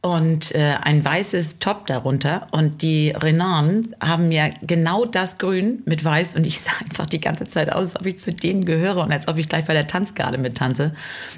und 0.00 0.54
äh, 0.54 0.76
ein 0.82 1.04
weißes 1.04 1.58
Top 1.58 1.86
darunter. 1.86 2.48
Und 2.50 2.82
die 2.82 3.10
Renan 3.10 3.94
haben 4.02 4.32
ja 4.32 4.48
genau 4.62 5.04
das 5.04 5.38
Grün 5.38 5.82
mit 5.84 6.04
Weiß. 6.04 6.34
Und 6.34 6.46
ich 6.46 6.60
sah 6.62 6.72
einfach 6.80 7.06
die 7.06 7.20
ganze 7.20 7.46
Zeit 7.46 7.72
aus, 7.72 7.94
als 7.94 8.00
ob 8.00 8.06
ich 8.06 8.18
zu 8.18 8.32
denen 8.32 8.64
gehöre 8.64 9.02
und 9.02 9.12
als 9.12 9.28
ob 9.28 9.38
ich 9.38 9.48
gleich 9.48 9.66
bei 9.66 9.74
der 9.74 9.86
Tanzgarde 9.86 10.38
mittanze. 10.38 10.94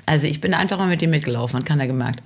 Also 0.06 0.26
ich 0.26 0.40
bin 0.40 0.54
einfach 0.54 0.78
mal 0.78 0.88
mit 0.88 1.02
denen 1.02 1.10
mitgelaufen, 1.10 1.58
hat 1.58 1.66
keiner 1.66 1.86
gemerkt. 1.86 2.22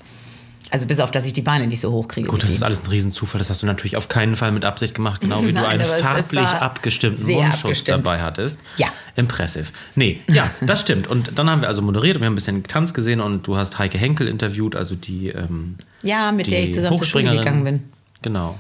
Also 0.70 0.86
bis 0.86 1.00
auf, 1.00 1.10
dass 1.10 1.24
ich 1.24 1.32
die 1.32 1.42
Beine 1.42 1.66
nicht 1.66 1.80
so 1.80 1.90
hoch 1.92 2.08
kriege. 2.08 2.28
Gut, 2.28 2.42
das 2.42 2.50
ist 2.50 2.62
alles 2.62 2.82
ein 2.82 2.86
Riesenzufall. 2.88 3.38
Das 3.38 3.48
hast 3.48 3.62
du 3.62 3.66
natürlich 3.66 3.96
auf 3.96 4.08
keinen 4.08 4.36
Fall 4.36 4.52
mit 4.52 4.64
Absicht 4.64 4.94
gemacht, 4.94 5.20
genau 5.20 5.46
wie 5.46 5.52
Nein, 5.52 5.62
du 5.62 5.68
einen 5.68 5.84
farblich 5.84 6.40
abgestimmten 6.40 7.24
Mundschutz 7.24 7.64
abgestimmt. 7.64 8.06
dabei 8.06 8.20
hattest. 8.20 8.58
Ja. 8.76 8.88
Impressive. 9.16 9.66
Nee, 9.94 10.20
ja, 10.28 10.50
das 10.60 10.80
stimmt. 10.80 11.06
Und 11.06 11.38
dann 11.38 11.48
haben 11.50 11.62
wir 11.62 11.68
also 11.68 11.82
moderiert 11.82 12.16
und 12.16 12.22
wir 12.22 12.26
haben 12.26 12.34
ein 12.34 12.36
bisschen 12.36 12.64
Tanz 12.64 12.94
gesehen 12.94 13.20
und 13.20 13.46
du 13.46 13.56
hast 13.56 13.78
Heike 13.78 13.98
Henkel 13.98 14.28
interviewt, 14.28 14.76
also 14.76 14.94
die 14.94 15.28
ähm, 15.28 15.76
Ja, 16.02 16.32
mit 16.32 16.48
der 16.48 16.62
ich 16.62 16.72
zusammen 16.72 16.96
zur 16.96 17.06
Schule 17.06 17.36
gegangen 17.36 17.64
bin. 17.64 17.84
Genau. 18.22 18.58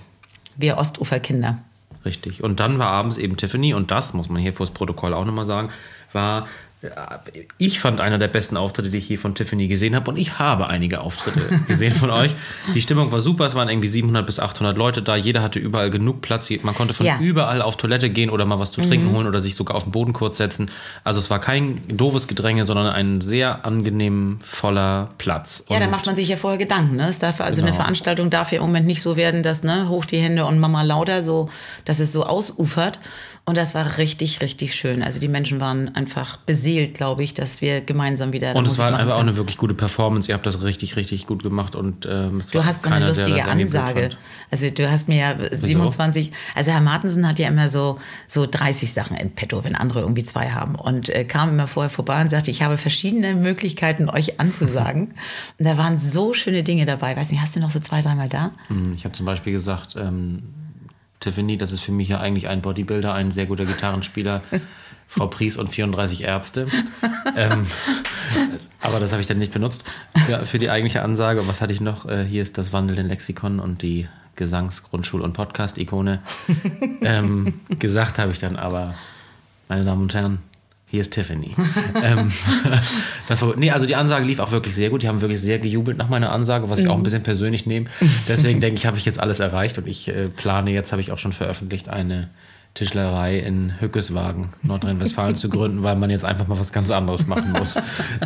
Wir 0.56 0.78
Ostuferkinder. 0.78 1.58
Richtig. 2.04 2.42
Und 2.42 2.60
dann 2.60 2.78
war 2.78 2.88
abends 2.88 3.18
eben 3.18 3.36
Tiffany 3.36 3.74
und 3.74 3.90
das, 3.90 4.14
muss 4.14 4.28
man 4.28 4.40
hier 4.40 4.52
fürs 4.52 4.70
Protokoll 4.70 5.14
auch 5.14 5.24
nochmal 5.24 5.44
sagen, 5.44 5.68
war 6.12 6.48
ich 7.58 7.80
fand 7.80 8.00
einer 8.00 8.18
der 8.18 8.28
besten 8.28 8.56
Auftritte, 8.56 8.90
die 8.90 8.98
ich 8.98 9.08
je 9.08 9.16
von 9.16 9.34
Tiffany 9.34 9.66
gesehen 9.66 9.96
habe. 9.96 10.10
Und 10.10 10.16
ich 10.16 10.38
habe 10.38 10.68
einige 10.68 11.00
Auftritte 11.00 11.40
gesehen 11.66 11.92
von 11.92 12.10
euch. 12.10 12.34
Die 12.74 12.80
Stimmung 12.80 13.10
war 13.10 13.20
super. 13.20 13.46
Es 13.46 13.56
waren 13.56 13.68
irgendwie 13.68 13.88
700 13.88 14.24
bis 14.24 14.38
800 14.38 14.76
Leute 14.76 15.02
da. 15.02 15.16
Jeder 15.16 15.42
hatte 15.42 15.58
überall 15.58 15.90
genug 15.90 16.20
Platz. 16.20 16.48
Man 16.62 16.74
konnte 16.74 16.94
von 16.94 17.04
ja. 17.04 17.18
überall 17.18 17.62
auf 17.62 17.76
Toilette 17.76 18.10
gehen 18.10 18.30
oder 18.30 18.44
mal 18.44 18.60
was 18.60 18.72
zu 18.72 18.80
trinken 18.80 19.08
mhm. 19.08 19.12
holen 19.12 19.26
oder 19.26 19.40
sich 19.40 19.56
sogar 19.56 19.76
auf 19.76 19.84
den 19.84 19.92
Boden 19.92 20.12
kurz 20.12 20.36
setzen. 20.36 20.70
Also 21.02 21.18
es 21.18 21.30
war 21.30 21.40
kein 21.40 21.80
doofes 21.88 22.28
Gedränge, 22.28 22.64
sondern 22.64 22.86
ein 22.86 23.20
sehr 23.20 23.66
angenehm 23.66 24.38
voller 24.42 25.10
Platz. 25.18 25.64
Ja, 25.68 25.80
da 25.80 25.88
macht 25.88 26.06
man 26.06 26.14
sich 26.14 26.28
ja 26.28 26.36
vorher 26.36 26.58
Gedanken. 26.58 26.96
Ne? 26.96 27.08
Es 27.08 27.18
darf, 27.18 27.40
also 27.40 27.60
genau. 27.60 27.72
eine 27.72 27.76
Veranstaltung 27.76 28.30
darf 28.30 28.52
ja 28.52 28.58
im 28.58 28.66
Moment 28.66 28.86
nicht 28.86 29.02
so 29.02 29.16
werden, 29.16 29.42
dass 29.42 29.64
ne, 29.64 29.88
hoch 29.88 30.04
die 30.04 30.18
Hände 30.18 30.44
und 30.44 30.60
Mama 30.60 30.82
lauter, 30.82 31.24
so, 31.24 31.50
dass 31.84 31.98
es 31.98 32.12
so 32.12 32.24
ausufert. 32.24 33.00
Und 33.48 33.56
das 33.56 33.74
war 33.74 33.96
richtig, 33.96 34.42
richtig 34.42 34.74
schön. 34.74 35.02
Also 35.02 35.20
die 35.20 35.26
Menschen 35.26 35.58
waren 35.58 35.94
einfach 35.94 36.36
beseelt, 36.36 36.92
glaube 36.92 37.24
ich, 37.24 37.32
dass 37.32 37.62
wir 37.62 37.80
gemeinsam 37.80 38.34
wieder. 38.34 38.54
Und 38.54 38.68
es 38.68 38.76
war 38.76 38.94
einfach 38.94 39.14
auch 39.14 39.20
eine 39.20 39.36
wirklich 39.36 39.56
gute 39.56 39.72
Performance. 39.72 40.30
Ihr 40.30 40.34
habt 40.34 40.44
das 40.44 40.62
richtig, 40.62 40.96
richtig 40.96 41.26
gut 41.26 41.42
gemacht. 41.42 41.74
Und 41.74 42.04
ähm, 42.04 42.42
du 42.52 42.62
hast 42.66 42.82
so 42.82 42.90
eine 42.90 43.08
lustige 43.08 43.46
Ansage. 43.46 44.10
Also 44.50 44.68
du 44.68 44.90
hast 44.90 45.08
mir 45.08 45.16
ja 45.16 45.34
27. 45.50 46.26
Wieso? 46.26 46.36
Also 46.54 46.72
Herr 46.72 46.82
Martensen 46.82 47.26
hat 47.26 47.38
ja 47.38 47.48
immer 47.48 47.70
so 47.70 47.98
so 48.26 48.44
30 48.44 48.92
Sachen 48.92 49.16
in 49.16 49.30
petto, 49.30 49.64
wenn 49.64 49.74
andere 49.74 50.00
irgendwie 50.00 50.24
zwei 50.24 50.50
haben. 50.50 50.74
Und 50.74 51.08
äh, 51.08 51.24
kam 51.24 51.48
immer 51.48 51.66
vorher 51.66 51.88
vorbei 51.88 52.20
und 52.20 52.28
sagte, 52.28 52.50
ich 52.50 52.60
habe 52.60 52.76
verschiedene 52.76 53.34
Möglichkeiten, 53.34 54.10
euch 54.10 54.38
anzusagen. 54.40 55.14
und 55.58 55.64
da 55.64 55.78
waren 55.78 55.98
so 55.98 56.34
schöne 56.34 56.64
Dinge 56.64 56.84
dabei. 56.84 57.16
Weiß 57.16 57.32
nicht, 57.32 57.40
hast 57.40 57.56
du 57.56 57.60
noch 57.60 57.70
so 57.70 57.80
zwei, 57.80 58.02
dreimal 58.02 58.28
da? 58.28 58.50
Hm, 58.66 58.92
ich 58.92 59.06
habe 59.06 59.14
zum 59.14 59.24
Beispiel 59.24 59.54
gesagt. 59.54 59.96
Ähm, 59.96 60.42
Tiffany, 61.20 61.58
das 61.58 61.72
ist 61.72 61.80
für 61.80 61.92
mich 61.92 62.08
ja 62.08 62.20
eigentlich 62.20 62.48
ein 62.48 62.62
Bodybuilder, 62.62 63.12
ein 63.12 63.32
sehr 63.32 63.46
guter 63.46 63.64
Gitarrenspieler. 63.64 64.42
Frau 65.10 65.26
Pries 65.26 65.56
und 65.56 65.68
34 65.68 66.24
Ärzte. 66.24 66.68
ähm, 67.34 67.66
aber 68.80 69.00
das 69.00 69.12
habe 69.12 69.22
ich 69.22 69.26
dann 69.26 69.38
nicht 69.38 69.52
benutzt 69.52 69.84
für, 70.26 70.40
für, 70.40 70.58
die 70.58 70.68
eigentliche 70.68 71.00
Ansage. 71.00 71.48
Was 71.48 71.62
hatte 71.62 71.72
ich 71.72 71.80
noch? 71.80 72.04
Äh, 72.04 72.26
hier 72.26 72.42
ist 72.42 72.58
das 72.58 72.74
wandelnde 72.74 73.02
Lexikon 73.02 73.58
und 73.58 73.80
die 73.80 74.06
Gesangs-, 74.36 74.82
Grundschul- 74.82 75.22
und 75.22 75.32
Podcast-Ikone. 75.32 76.20
ähm, 77.00 77.54
gesagt 77.70 78.18
habe 78.18 78.32
ich 78.32 78.38
dann 78.38 78.56
aber, 78.56 78.94
meine 79.68 79.84
Damen 79.84 80.02
und 80.02 80.14
Herren, 80.14 80.40
hier 80.90 81.02
ist 81.02 81.12
Tiffany. 81.12 81.54
ähm, 82.02 82.32
das 83.28 83.44
nee, 83.56 83.70
also 83.70 83.86
die 83.86 83.96
Ansage 83.96 84.24
lief 84.24 84.38
auch 84.38 84.50
wirklich 84.50 84.74
sehr 84.74 84.90
gut. 84.90 85.02
Die 85.02 85.08
haben 85.08 85.20
wirklich 85.20 85.40
sehr 85.40 85.58
gejubelt 85.58 85.98
nach 85.98 86.08
meiner 86.08 86.32
Ansage, 86.32 86.70
was 86.70 86.80
ich 86.80 86.88
auch 86.88 86.96
ein 86.96 87.02
bisschen 87.02 87.22
persönlich 87.22 87.66
nehme. 87.66 87.86
Deswegen 88.26 88.60
denke 88.60 88.78
ich, 88.78 88.86
habe 88.86 88.96
ich 88.96 89.04
jetzt 89.04 89.20
alles 89.20 89.40
erreicht 89.40 89.76
und 89.78 89.86
ich 89.86 90.08
äh, 90.08 90.28
plane 90.28 90.70
jetzt, 90.70 90.92
habe 90.92 91.02
ich 91.02 91.12
auch 91.12 91.18
schon 91.18 91.32
veröffentlicht, 91.32 91.88
eine 91.88 92.28
Tischlerei 92.74 93.38
in 93.38 93.80
Hückeswagen, 93.80 94.50
Nordrhein-Westfalen 94.62 95.34
zu 95.34 95.48
gründen, 95.48 95.82
weil 95.82 95.96
man 95.96 96.10
jetzt 96.10 96.24
einfach 96.24 96.46
mal 96.46 96.60
was 96.60 96.72
ganz 96.72 96.90
anderes 96.90 97.26
machen 97.26 97.52
muss. 97.52 97.76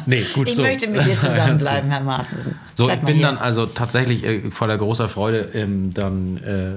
Nee, 0.04 0.24
gut, 0.34 0.48
ich 0.48 0.56
so. 0.56 0.62
möchte 0.62 0.88
mit 0.88 1.06
dir 1.06 1.14
zusammenbleiben, 1.14 1.90
Herr 1.90 2.00
Martensen. 2.00 2.56
So, 2.74 2.86
Bleib 2.86 2.98
ich 2.98 3.04
bin 3.06 3.22
dann 3.22 3.38
also 3.38 3.66
tatsächlich 3.66 4.24
äh, 4.24 4.50
voller 4.50 4.76
großer 4.76 5.08
Freude 5.08 5.48
ähm, 5.54 5.94
dann 5.94 6.36
äh, 6.38 6.72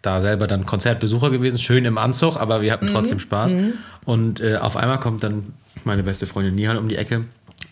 da 0.00 0.20
selber 0.20 0.46
dann 0.46 0.66
Konzertbesucher 0.66 1.30
gewesen, 1.30 1.58
schön 1.58 1.84
im 1.84 1.96
Anzug, 1.96 2.40
aber 2.40 2.60
wir 2.60 2.72
hatten 2.72 2.86
mhm. 2.86 2.92
trotzdem 2.92 3.20
Spaß. 3.20 3.52
Mhm. 3.52 3.74
Und 4.04 4.40
äh, 4.40 4.56
auf 4.56 4.76
einmal 4.76 4.98
kommt 4.98 5.22
dann 5.22 5.52
meine 5.84 6.02
beste 6.02 6.26
Freundin 6.26 6.56
Nihal 6.56 6.76
um 6.76 6.88
die 6.88 6.96
Ecke 6.96 7.24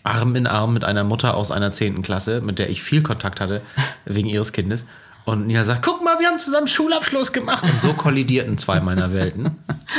Arm 0.03 0.35
in 0.35 0.47
Arm 0.47 0.73
mit 0.73 0.83
einer 0.83 1.03
Mutter 1.03 1.35
aus 1.35 1.51
einer 1.51 1.69
10. 1.69 2.01
Klasse, 2.01 2.41
mit 2.41 2.59
der 2.59 2.69
ich 2.69 2.81
viel 2.81 3.03
Kontakt 3.03 3.39
hatte, 3.39 3.61
wegen 4.05 4.27
ihres 4.27 4.53
Kindes. 4.53 4.85
Und 5.23 5.47
Nia 5.47 5.63
sagt, 5.63 5.85
guck 5.85 6.03
mal, 6.03 6.19
wir 6.19 6.27
haben 6.27 6.39
zusammen 6.39 6.67
Schulabschluss 6.67 7.31
gemacht. 7.31 7.63
Und 7.63 7.79
so 7.79 7.93
kollidierten 7.97 8.57
zwei 8.57 8.79
meiner 8.79 9.13
Welten. 9.13 9.51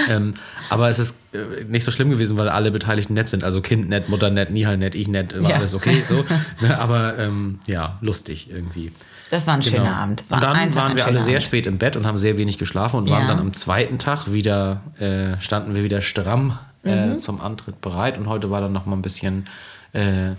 ähm, 0.08 0.34
aber 0.68 0.88
es 0.90 0.98
ist 0.98 1.16
äh, 1.32 1.64
nicht 1.64 1.84
so 1.84 1.90
schlimm 1.90 2.10
gewesen, 2.10 2.36
weil 2.38 2.48
alle 2.48 2.70
Beteiligten 2.70 3.14
nett 3.14 3.28
sind. 3.28 3.44
Also 3.44 3.60
Kind 3.60 3.88
nett, 3.88 4.08
Mutter 4.08 4.30
nett, 4.30 4.50
Nihal 4.50 4.76
nett, 4.76 4.94
ich 4.94 5.08
nett, 5.08 5.40
war 5.40 5.50
ja. 5.50 5.56
alles 5.56 5.74
okay. 5.74 6.02
So. 6.08 6.24
Ne, 6.60 6.78
aber 6.78 7.18
ähm, 7.18 7.60
ja, 7.66 7.98
lustig 8.00 8.48
irgendwie. 8.50 8.92
Das 9.30 9.46
war 9.46 9.54
ein 9.54 9.60
genau. 9.60 9.76
schöner 9.76 9.96
Abend. 9.96 10.24
War 10.28 10.36
und 10.36 10.42
dann 10.42 10.74
waren 10.74 10.96
wir 10.96 11.06
alle 11.06 11.18
sehr 11.18 11.36
Abend. 11.36 11.42
spät 11.42 11.66
im 11.66 11.78
Bett 11.78 11.96
und 11.96 12.06
haben 12.06 12.18
sehr 12.18 12.36
wenig 12.36 12.58
geschlafen 12.58 12.96
und 12.98 13.06
ja. 13.06 13.14
waren 13.14 13.28
dann 13.28 13.38
am 13.38 13.52
zweiten 13.52 13.98
Tag 13.98 14.32
wieder, 14.32 14.82
äh, 14.98 15.40
standen 15.40 15.74
wir 15.74 15.84
wieder 15.84 16.02
stramm 16.02 16.58
äh, 16.84 17.06
mhm. 17.06 17.18
zum 17.18 17.40
Antritt 17.40 17.80
bereit. 17.80 18.18
Und 18.18 18.28
heute 18.28 18.50
war 18.50 18.60
dann 18.60 18.72
noch 18.72 18.86
mal 18.86 18.96
ein 18.96 19.02
bisschen 19.02 19.46
äh, 19.92 20.32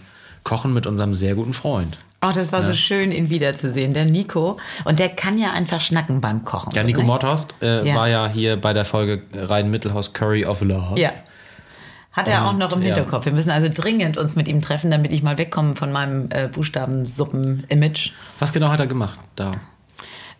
Kochen 0.44 0.74
mit 0.74 0.86
unserem 0.88 1.16
sehr 1.16 1.36
guten 1.36 1.54
Freund. 1.54 1.98
Oh, 2.24 2.32
das 2.34 2.54
war 2.54 2.62
ja. 2.62 2.68
so 2.68 2.74
schön, 2.74 3.12
ihn 3.12 3.30
wiederzusehen, 3.30 3.94
der 3.94 4.06
Nico. 4.06 4.58
Und 4.86 5.00
der 5.00 5.10
kann 5.10 5.38
ja 5.38 5.52
einfach 5.52 5.82
schnacken 5.82 6.22
beim 6.22 6.46
Kochen. 6.46 6.74
Ja, 6.74 6.84
Nico 6.84 7.02
ne? 7.02 7.08
Mordhorst 7.08 7.56
äh, 7.62 7.86
ja. 7.88 7.96
war 7.96 8.08
ja 8.08 8.28
hier 8.28 8.56
bei 8.56 8.72
der 8.72 8.86
Folge 8.86 9.24
Rhein-Mittelhaus 9.36 10.14
Curry 10.14 10.46
of 10.46 10.62
Love. 10.62 11.00
Ja. 11.00 11.12
Hat 12.14 12.28
er 12.28 12.46
auch 12.48 12.54
noch 12.54 12.72
im 12.74 12.82
Hinterkopf. 12.82 13.26
Wir 13.26 13.34
müssen 13.34 13.50
also 13.50 13.70
dringend 13.74 14.18
uns 14.18 14.36
mit 14.36 14.48
ihm 14.48 14.62
treffen, 14.62 14.92
damit 14.92 15.12
ich 15.12 15.24
mal 15.24 15.38
wegkomme 15.38 15.76
von 15.76 15.92
meinem 15.92 16.30
äh, 16.30 16.48
Buchstabensuppen-Image. 16.48 18.12
Was 18.40 18.54
genau 18.54 18.70
hat 18.70 18.80
er 18.80 18.88
gemacht 18.88 19.20
da? 19.36 19.56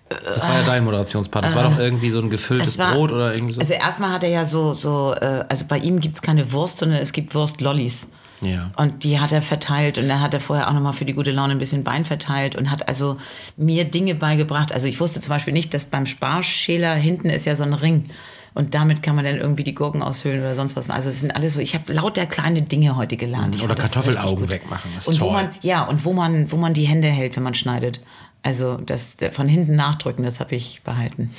Das 0.10 0.48
war 0.48 0.60
ja 0.60 0.64
dein 0.66 0.84
Moderationspart. 0.84 1.46
Das 1.46 1.56
war 1.56 1.64
doch 1.64 1.80
irgendwie 1.80 2.12
so 2.12 2.20
ein 2.20 2.30
gefülltes 2.30 2.78
war, 2.78 2.94
Brot 2.94 3.12
oder 3.12 3.34
irgendwie 3.34 3.54
so. 3.54 3.62
Also 3.62 3.74
erstmal 3.74 4.12
hat 4.12 4.24
er 4.24 4.30
ja 4.30 4.46
so, 4.46 4.76
so 4.76 5.16
äh, 5.20 5.46
also 5.50 5.66
bei 5.68 5.80
ihm 5.80 6.00
gibt 6.00 6.16
es 6.16 6.22
keine 6.22 6.52
Wurst, 6.52 6.78
sondern 6.78 7.00
es 7.00 7.12
gibt 7.12 7.34
Wurstlollis. 7.34 8.08
Ja. 8.44 8.72
Und 8.78 9.04
die 9.04 9.20
hat 9.20 9.32
er 9.32 9.42
verteilt 9.42 9.98
und 9.98 10.08
dann 10.08 10.22
hat 10.22 10.34
er 10.34 10.40
vorher 10.40 10.68
auch 10.68 10.74
nochmal 10.74 10.94
für 10.94 11.06
die 11.06 11.14
gute 11.14 11.32
Laune 11.32 11.54
ein 11.54 11.60
bisschen 11.60 11.84
Bein 11.84 12.06
verteilt 12.06 12.56
und 12.56 12.72
hat 12.72 12.88
also 12.88 13.18
mir 13.58 13.86
Dinge 13.86 14.16
beigebracht. 14.16 14.72
Also 14.74 14.88
ich 14.88 15.00
wusste 15.00 15.22
zum 15.22 15.30
Beispiel 15.30 15.54
nicht, 15.54 15.74
dass 15.74 15.86
beim 15.86 16.06
Sparschäler 16.06 16.94
hinten 16.96 17.30
ist 17.30 17.46
ja 17.46 17.56
so 17.56 17.64
ein 17.64 17.74
Ring. 17.74 18.10
Und 18.56 18.76
damit 18.76 19.02
kann 19.02 19.16
man 19.16 19.26
dann 19.26 19.38
irgendwie 19.38 19.64
die 19.64 19.74
Gurken 19.74 20.04
aushöhlen 20.04 20.42
oder 20.42 20.54
sonst 20.54 20.76
was. 20.76 20.90
Also 20.90 21.10
es 21.10 21.20
sind 21.20 21.36
alles 21.36 21.56
so, 21.56 21.60
ich 21.60 21.74
habe 21.74 21.92
lauter 21.92 22.26
kleine 22.28 22.62
Dinge 22.62 22.96
heute 22.96 23.18
gelernt. 23.18 23.62
Oder 23.64 23.76
Kartoffelaugen 23.76 24.48
wegmachen. 24.48 24.92
Das 24.96 25.08
und 25.08 25.18
toll. 25.18 25.30
wo 25.30 25.32
man, 25.32 25.50
ja, 25.62 25.84
und 25.84 26.06
wo 26.06 26.14
man, 26.14 26.52
wo 26.52 26.58
man 26.58 26.74
die 26.74 26.86
Hände 26.86 27.08
hält, 27.08 27.36
wenn 27.36 27.44
man 27.44 27.56
schneidet. 27.56 28.02
Also 28.44 28.78
das 28.78 29.16
von 29.32 29.48
hinten 29.48 29.78
nachdrücken, 29.78 30.24
das 30.24 30.42
habe 30.42 30.54
ich 30.56 30.82
behalten. 30.84 31.32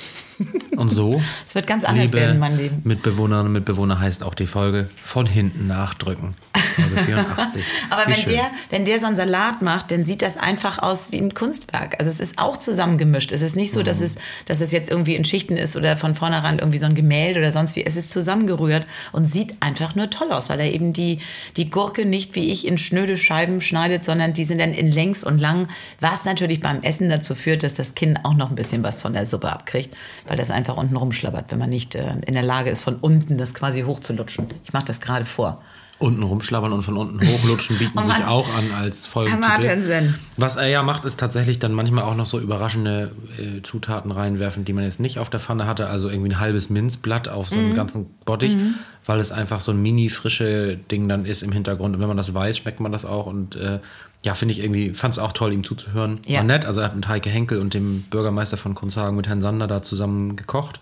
Und 0.75 0.89
so? 0.89 1.21
Es 1.47 1.55
wird 1.55 1.67
ganz 1.67 1.85
anders 1.85 2.05
Liebe 2.05 2.17
werden 2.17 2.33
in 2.33 2.39
meinem 2.39 2.57
Leben. 2.57 2.81
Mitbewohnerinnen 2.83 3.47
und 3.47 3.53
Mitbewohner 3.53 3.99
heißt 3.99 4.23
auch 4.23 4.33
die 4.33 4.47
Folge 4.47 4.89
von 5.01 5.25
hinten 5.25 5.67
nachdrücken. 5.67 6.35
Folge 6.53 6.97
84. 7.05 7.63
Aber 7.89 8.03
wenn 8.07 8.25
der, 8.25 8.51
wenn 8.69 8.85
der 8.85 8.99
so 8.99 9.05
einen 9.05 9.15
Salat 9.15 9.61
macht, 9.61 9.91
dann 9.91 10.05
sieht 10.05 10.21
das 10.21 10.37
einfach 10.37 10.79
aus 10.79 11.11
wie 11.11 11.19
ein 11.21 11.33
Kunstwerk. 11.33 11.95
Also 11.99 12.11
es 12.11 12.19
ist 12.19 12.39
auch 12.39 12.57
zusammengemischt. 12.57 13.31
Es 13.31 13.41
ist 13.41 13.55
nicht 13.55 13.71
so, 13.71 13.81
mhm. 13.81 13.85
dass, 13.85 14.01
es, 14.01 14.15
dass 14.47 14.59
es 14.59 14.71
jetzt 14.71 14.89
irgendwie 14.89 15.15
in 15.15 15.23
Schichten 15.23 15.57
ist 15.57 15.77
oder 15.77 15.95
von 15.97 16.15
vornherein 16.15 16.59
irgendwie 16.59 16.79
so 16.79 16.85
ein 16.85 16.95
Gemälde 16.95 17.39
oder 17.39 17.51
sonst 17.51 17.75
wie. 17.75 17.85
Es 17.85 17.95
ist 17.95 18.09
zusammengerührt 18.09 18.85
und 19.11 19.25
sieht 19.25 19.55
einfach 19.61 19.95
nur 19.95 20.09
toll 20.09 20.31
aus, 20.31 20.49
weil 20.49 20.59
er 20.59 20.73
eben 20.73 20.91
die, 20.91 21.19
die 21.55 21.69
Gurke 21.69 22.05
nicht 22.05 22.35
wie 22.35 22.51
ich 22.51 22.67
in 22.67 22.77
schnöde 22.77 23.17
Scheiben 23.17 23.61
schneidet, 23.61 24.03
sondern 24.03 24.33
die 24.33 24.45
sind 24.45 24.59
dann 24.59 24.73
in 24.73 24.91
längs 24.91 25.23
und 25.23 25.39
lang, 25.39 25.67
was 25.99 26.25
natürlich 26.25 26.59
beim 26.59 26.81
Essen 26.81 26.94
Essen 26.95 27.09
dazu 27.09 27.35
führt, 27.35 27.63
dass 27.63 27.73
das 27.73 27.93
Kind 27.93 28.19
auch 28.23 28.35
noch 28.35 28.49
ein 28.49 28.55
bisschen 28.55 28.83
was 28.83 29.01
von 29.01 29.13
der 29.13 29.25
Suppe 29.25 29.51
abkriegt, 29.51 29.95
weil 30.27 30.37
das 30.37 30.49
einfach 30.49 30.77
unten 30.77 30.95
rumschlabbert, 30.95 31.51
wenn 31.51 31.59
man 31.59 31.69
nicht 31.69 31.95
äh, 31.95 32.13
in 32.25 32.33
der 32.33 32.43
Lage 32.43 32.69
ist, 32.69 32.81
von 32.81 32.95
unten 32.95 33.37
das 33.37 33.53
quasi 33.53 33.81
hochzulutschen. 33.81 34.47
Ich 34.63 34.71
mache 34.71 34.85
das 34.85 35.01
gerade 35.01 35.25
vor. 35.25 35.61
Unten 35.97 36.23
rumschlabbern 36.23 36.73
und 36.73 36.81
von 36.81 36.97
unten 36.97 37.25
hochlutschen 37.25 37.77
bieten 37.77 38.03
sich 38.03 38.25
auch 38.25 38.47
an 38.57 38.71
als 38.77 39.07
Folgentitel. 39.07 40.13
Was 40.35 40.57
er 40.57 40.67
ja 40.67 40.83
macht, 40.83 41.05
ist 41.05 41.19
tatsächlich 41.19 41.59
dann 41.59 41.71
manchmal 41.73 42.03
auch 42.03 42.15
noch 42.15 42.25
so 42.25 42.39
überraschende 42.39 43.11
äh, 43.37 43.61
Zutaten 43.61 44.11
reinwerfen, 44.11 44.65
die 44.65 44.73
man 44.73 44.83
jetzt 44.83 44.99
nicht 44.99 45.19
auf 45.19 45.29
der 45.29 45.39
Pfanne 45.39 45.67
hatte. 45.67 45.87
Also 45.87 46.09
irgendwie 46.09 46.31
ein 46.31 46.39
halbes 46.39 46.69
Minzblatt 46.69 47.29
auf 47.29 47.47
so 47.47 47.55
einen 47.55 47.69
mhm. 47.69 47.75
ganzen 47.75 48.07
Bottich, 48.25 48.55
mhm. 48.55 48.75
weil 49.05 49.19
es 49.19 49.31
einfach 49.31 49.61
so 49.61 49.71
ein 49.71 49.81
mini 49.81 50.09
frische 50.09 50.75
Ding 50.75 51.07
dann 51.07 51.25
ist 51.25 51.43
im 51.43 51.53
Hintergrund. 51.53 51.95
Und 51.95 52.01
wenn 52.01 52.09
man 52.09 52.17
das 52.17 52.33
weiß, 52.33 52.57
schmeckt 52.57 52.81
man 52.81 52.91
das 52.91 53.05
auch. 53.05 53.25
Und 53.25 53.55
äh, 53.55 53.79
ja, 54.25 54.33
finde 54.33 54.53
ich 54.53 54.59
irgendwie, 54.59 54.89
fand 54.89 55.13
es 55.13 55.19
auch 55.19 55.31
toll, 55.31 55.53
ihm 55.53 55.63
zuzuhören. 55.63 56.19
Ja. 56.25 56.39
War 56.39 56.43
nett. 56.43 56.65
Also 56.65 56.81
er 56.81 56.87
hat 56.87 56.95
mit 56.95 57.07
Heike 57.07 57.29
Henkel 57.29 57.59
und 57.59 57.75
dem 57.75 58.01
Bürgermeister 58.09 58.57
von 58.57 58.73
Kunzhagen 58.73 59.15
mit 59.15 59.27
Herrn 59.27 59.41
Sander 59.41 59.67
da 59.67 59.83
zusammen 59.83 60.35
gekocht, 60.35 60.79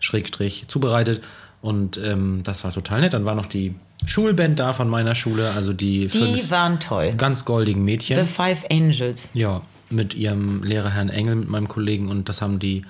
Schrägstrich 0.00 0.68
zubereitet. 0.68 1.22
Und 1.60 1.98
ähm, 1.98 2.42
das 2.44 2.62
war 2.62 2.72
total 2.72 3.00
nett. 3.00 3.12
Dann 3.12 3.24
war 3.24 3.34
noch 3.34 3.46
die 3.46 3.74
Schulband 4.06 4.60
da 4.60 4.72
von 4.72 4.88
meiner 4.88 5.16
Schule, 5.16 5.50
also 5.50 5.72
die, 5.72 6.06
die 6.06 6.18
fünf 6.18 6.50
waren 6.50 6.78
toll. 6.78 7.14
ganz 7.16 7.44
goldigen 7.44 7.84
Mädchen. 7.84 8.18
The 8.18 8.30
Five 8.30 8.64
Angels. 8.70 9.30
Ja, 9.34 9.62
mit 9.90 10.14
ihrem 10.14 10.62
Lehrer 10.62 10.90
Herrn 10.90 11.08
Engel, 11.08 11.34
mit 11.34 11.48
meinem 11.48 11.66
Kollegen. 11.66 12.08
Und 12.08 12.28
das 12.28 12.42
haben 12.42 12.60
die 12.60 12.84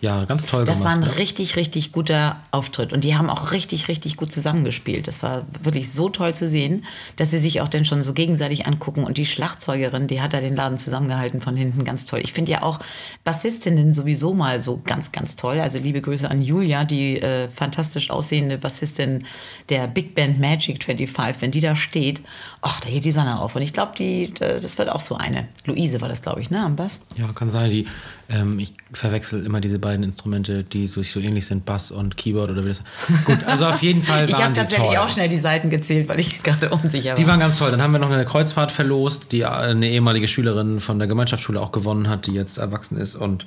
ja, 0.00 0.24
ganz 0.24 0.46
toll 0.46 0.64
das 0.64 0.78
gemacht. 0.78 0.96
Das 0.96 1.02
war 1.02 1.08
ein 1.08 1.14
ja. 1.14 1.18
richtig, 1.18 1.56
richtig 1.56 1.92
guter 1.92 2.36
Auftritt. 2.50 2.92
Und 2.92 3.04
die 3.04 3.16
haben 3.16 3.28
auch 3.28 3.50
richtig, 3.50 3.88
richtig 3.88 4.16
gut 4.16 4.32
zusammengespielt. 4.32 5.08
Das 5.08 5.22
war 5.22 5.44
wirklich 5.62 5.90
so 5.92 6.08
toll 6.08 6.34
zu 6.34 6.46
sehen, 6.46 6.84
dass 7.16 7.30
sie 7.30 7.38
sich 7.38 7.60
auch 7.60 7.68
dann 7.68 7.84
schon 7.84 8.02
so 8.02 8.12
gegenseitig 8.12 8.66
angucken. 8.66 9.04
Und 9.04 9.18
die 9.18 9.26
Schlagzeugerin, 9.26 10.06
die 10.06 10.20
hat 10.20 10.32
da 10.32 10.40
den 10.40 10.54
Laden 10.54 10.78
zusammengehalten 10.78 11.40
von 11.40 11.56
hinten, 11.56 11.84
ganz 11.84 12.04
toll. 12.04 12.20
Ich 12.22 12.32
finde 12.32 12.52
ja 12.52 12.62
auch 12.62 12.78
Bassistinnen 13.24 13.92
sowieso 13.92 14.34
mal 14.34 14.60
so 14.60 14.80
ganz, 14.84 15.10
ganz 15.10 15.36
toll. 15.36 15.58
Also 15.60 15.78
liebe 15.78 16.00
Grüße 16.00 16.30
an 16.30 16.42
Julia, 16.42 16.84
die 16.84 17.20
äh, 17.20 17.48
fantastisch 17.48 18.10
aussehende 18.10 18.58
Bassistin 18.58 19.24
der 19.68 19.88
Big 19.88 20.14
Band 20.14 20.38
Magic 20.38 20.84
25. 20.84 21.42
Wenn 21.42 21.50
die 21.50 21.60
da 21.60 21.74
steht, 21.74 22.20
ach, 22.60 22.80
da 22.80 22.88
geht 22.88 23.04
die 23.04 23.12
Sonne 23.12 23.40
auf. 23.40 23.56
Und 23.56 23.62
ich 23.62 23.72
glaube, 23.72 23.92
das 24.38 24.78
wird 24.78 24.90
auch 24.90 25.00
so 25.00 25.16
eine. 25.16 25.48
Luise 25.64 26.00
war 26.00 26.08
das, 26.08 26.22
glaube 26.22 26.40
ich, 26.40 26.50
ne, 26.50 26.60
am 26.60 26.76
Bass? 26.76 27.00
Ja, 27.16 27.32
kann 27.32 27.50
sein. 27.50 27.70
Die 27.70 27.86
ähm, 28.30 28.58
ich 28.58 28.74
verwechsel 28.92 29.44
immer 29.46 29.60
diese 29.60 29.78
beiden 29.78 30.04
Instrumente, 30.04 30.62
die 30.62 30.86
so, 30.86 31.02
so 31.02 31.18
ähnlich 31.18 31.46
sind, 31.46 31.64
Bass 31.64 31.90
und 31.90 32.16
Keyboard 32.16 32.50
oder 32.50 32.62
wie 32.64 32.68
das. 32.68 32.82
Gut, 33.24 33.42
also 33.46 33.66
auf 33.66 33.80
jeden 33.82 34.02
Fall 34.02 34.22
waren 34.28 34.28
Ich 34.28 34.44
habe 34.44 34.52
tatsächlich 34.52 34.88
toll. 34.90 34.98
auch 34.98 35.08
schnell 35.08 35.28
die 35.28 35.38
Seiten 35.38 35.70
gezählt, 35.70 36.08
weil 36.08 36.20
ich 36.20 36.42
gerade 36.42 36.68
unsicher 36.68 37.10
war. 37.10 37.16
Die 37.16 37.26
waren 37.26 37.40
ganz 37.40 37.58
toll. 37.58 37.70
Dann 37.70 37.80
haben 37.80 37.92
wir 37.92 37.98
noch 37.98 38.10
eine 38.10 38.26
Kreuzfahrt 38.26 38.70
verlost, 38.70 39.32
die 39.32 39.46
eine 39.46 39.88
ehemalige 39.88 40.28
Schülerin 40.28 40.80
von 40.80 40.98
der 40.98 41.08
Gemeinschaftsschule 41.08 41.60
auch 41.60 41.72
gewonnen 41.72 42.08
hat, 42.08 42.26
die 42.26 42.32
jetzt 42.32 42.58
erwachsen 42.58 42.98
ist 42.98 43.14
und 43.14 43.46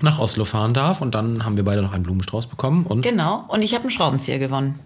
nach 0.00 0.18
Oslo 0.18 0.44
fahren 0.44 0.72
darf. 0.72 1.02
Und 1.02 1.14
dann 1.14 1.44
haben 1.44 1.56
wir 1.58 1.64
beide 1.64 1.82
noch 1.82 1.92
einen 1.92 2.02
Blumenstrauß 2.04 2.46
bekommen. 2.46 2.86
Und 2.86 3.02
genau, 3.02 3.44
und 3.48 3.60
ich 3.62 3.74
habe 3.74 3.82
einen 3.82 3.90
Schraubenzieher 3.90 4.38
gewonnen. 4.38 4.78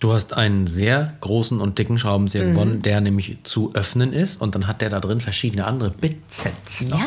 Du 0.00 0.12
hast 0.12 0.32
einen 0.32 0.68
sehr 0.68 1.14
großen 1.20 1.60
und 1.60 1.80
dicken 1.80 1.98
Schraubenzieher 1.98 2.44
mhm. 2.44 2.52
gewonnen, 2.52 2.82
der 2.82 3.00
nämlich 3.00 3.38
zu 3.42 3.72
öffnen 3.74 4.12
ist 4.12 4.40
und 4.40 4.54
dann 4.54 4.68
hat 4.68 4.80
der 4.80 4.90
da 4.90 5.00
drin 5.00 5.20
verschiedene 5.20 5.66
andere 5.66 5.90
Bitsets. 5.90 6.84
Ja. 6.88 7.00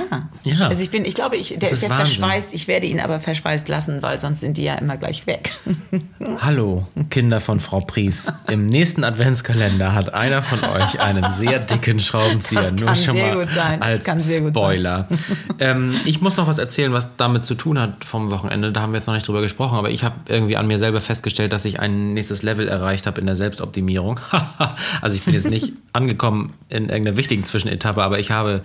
ja. 0.44 0.68
Also 0.68 0.84
ich 0.84 0.90
bin, 0.90 1.06
ich 1.06 1.16
glaube, 1.16 1.38
ich, 1.38 1.50
der 1.50 1.60
das 1.60 1.72
ist, 1.72 1.84
ja 1.84 1.90
Wahnsinn. 1.90 2.18
verschweißt. 2.18 2.54
Ich 2.54 2.68
werde 2.68 2.88
ihn 2.88 3.00
aber 3.00 3.22
verschweißt 3.22 3.70
lassen, 3.70 4.02
weil 4.02 4.20
sonst 4.20 4.42
sind 4.42 4.58
die 4.58 4.64
ja 4.64 4.76
immer 4.76 4.98
gleich 4.98 5.26
weg. 5.26 5.54
Hallo, 6.40 6.86
Kinder 7.10 7.40
von 7.40 7.62
Frau 7.62 7.80
Pries. 7.80 8.28
Im 8.50 8.66
nächsten 8.66 9.06
Adventskalender 9.06 9.96
hat 9.96 10.14
einer 10.14 10.44
von 10.44 10.60
euch 10.60 11.00
einen 11.00 11.32
sehr 11.32 11.60
dicken 11.60 12.02
Schraubenzieher. 12.02 12.60
Das 12.60 12.74
Nur 12.74 12.94
schon 12.96 13.18
mal 13.18 13.48
als 13.80 14.06
Spoiler. 14.50 15.08
ähm, 15.60 15.96
ich 16.04 16.20
muss 16.20 16.36
noch 16.36 16.48
was 16.48 16.58
erzählen, 16.58 16.92
was 16.92 17.16
damit 17.16 17.46
zu 17.46 17.56
tun 17.56 17.80
hat 17.80 18.04
vom 18.04 18.32
Wochenende. 18.32 18.74
Da 18.74 18.82
haben 18.82 18.92
wir 18.92 18.98
jetzt 18.98 19.08
noch 19.08 19.14
nicht 19.14 19.26
drüber 19.26 19.40
gesprochen, 19.40 19.78
aber 19.78 19.92
ich 19.92 20.04
habe 20.04 20.16
irgendwie 20.28 20.58
an 20.58 20.68
mir 20.68 20.78
selber 20.78 21.00
festgestellt, 21.00 21.54
dass 21.54 21.64
ich 21.64 21.80
ein 21.80 22.14
nächstes 22.14 22.44
Level 22.44 22.68
erreiche 22.68 22.81
erreicht 22.82 23.08
habe 23.08 23.20
in 23.20 23.26
der 23.26 23.36
Selbstoptimierung. 23.36 24.20
also 25.02 25.16
ich 25.16 25.24
bin 25.24 25.34
jetzt 25.34 25.50
nicht 25.50 25.74
angekommen 25.94 26.54
in 26.70 26.90
irgendeiner 26.90 27.18
wichtigen 27.18 27.46
Zwischenetappe, 27.46 28.04
aber 28.04 28.20
ich 28.20 28.32
habe 28.32 28.64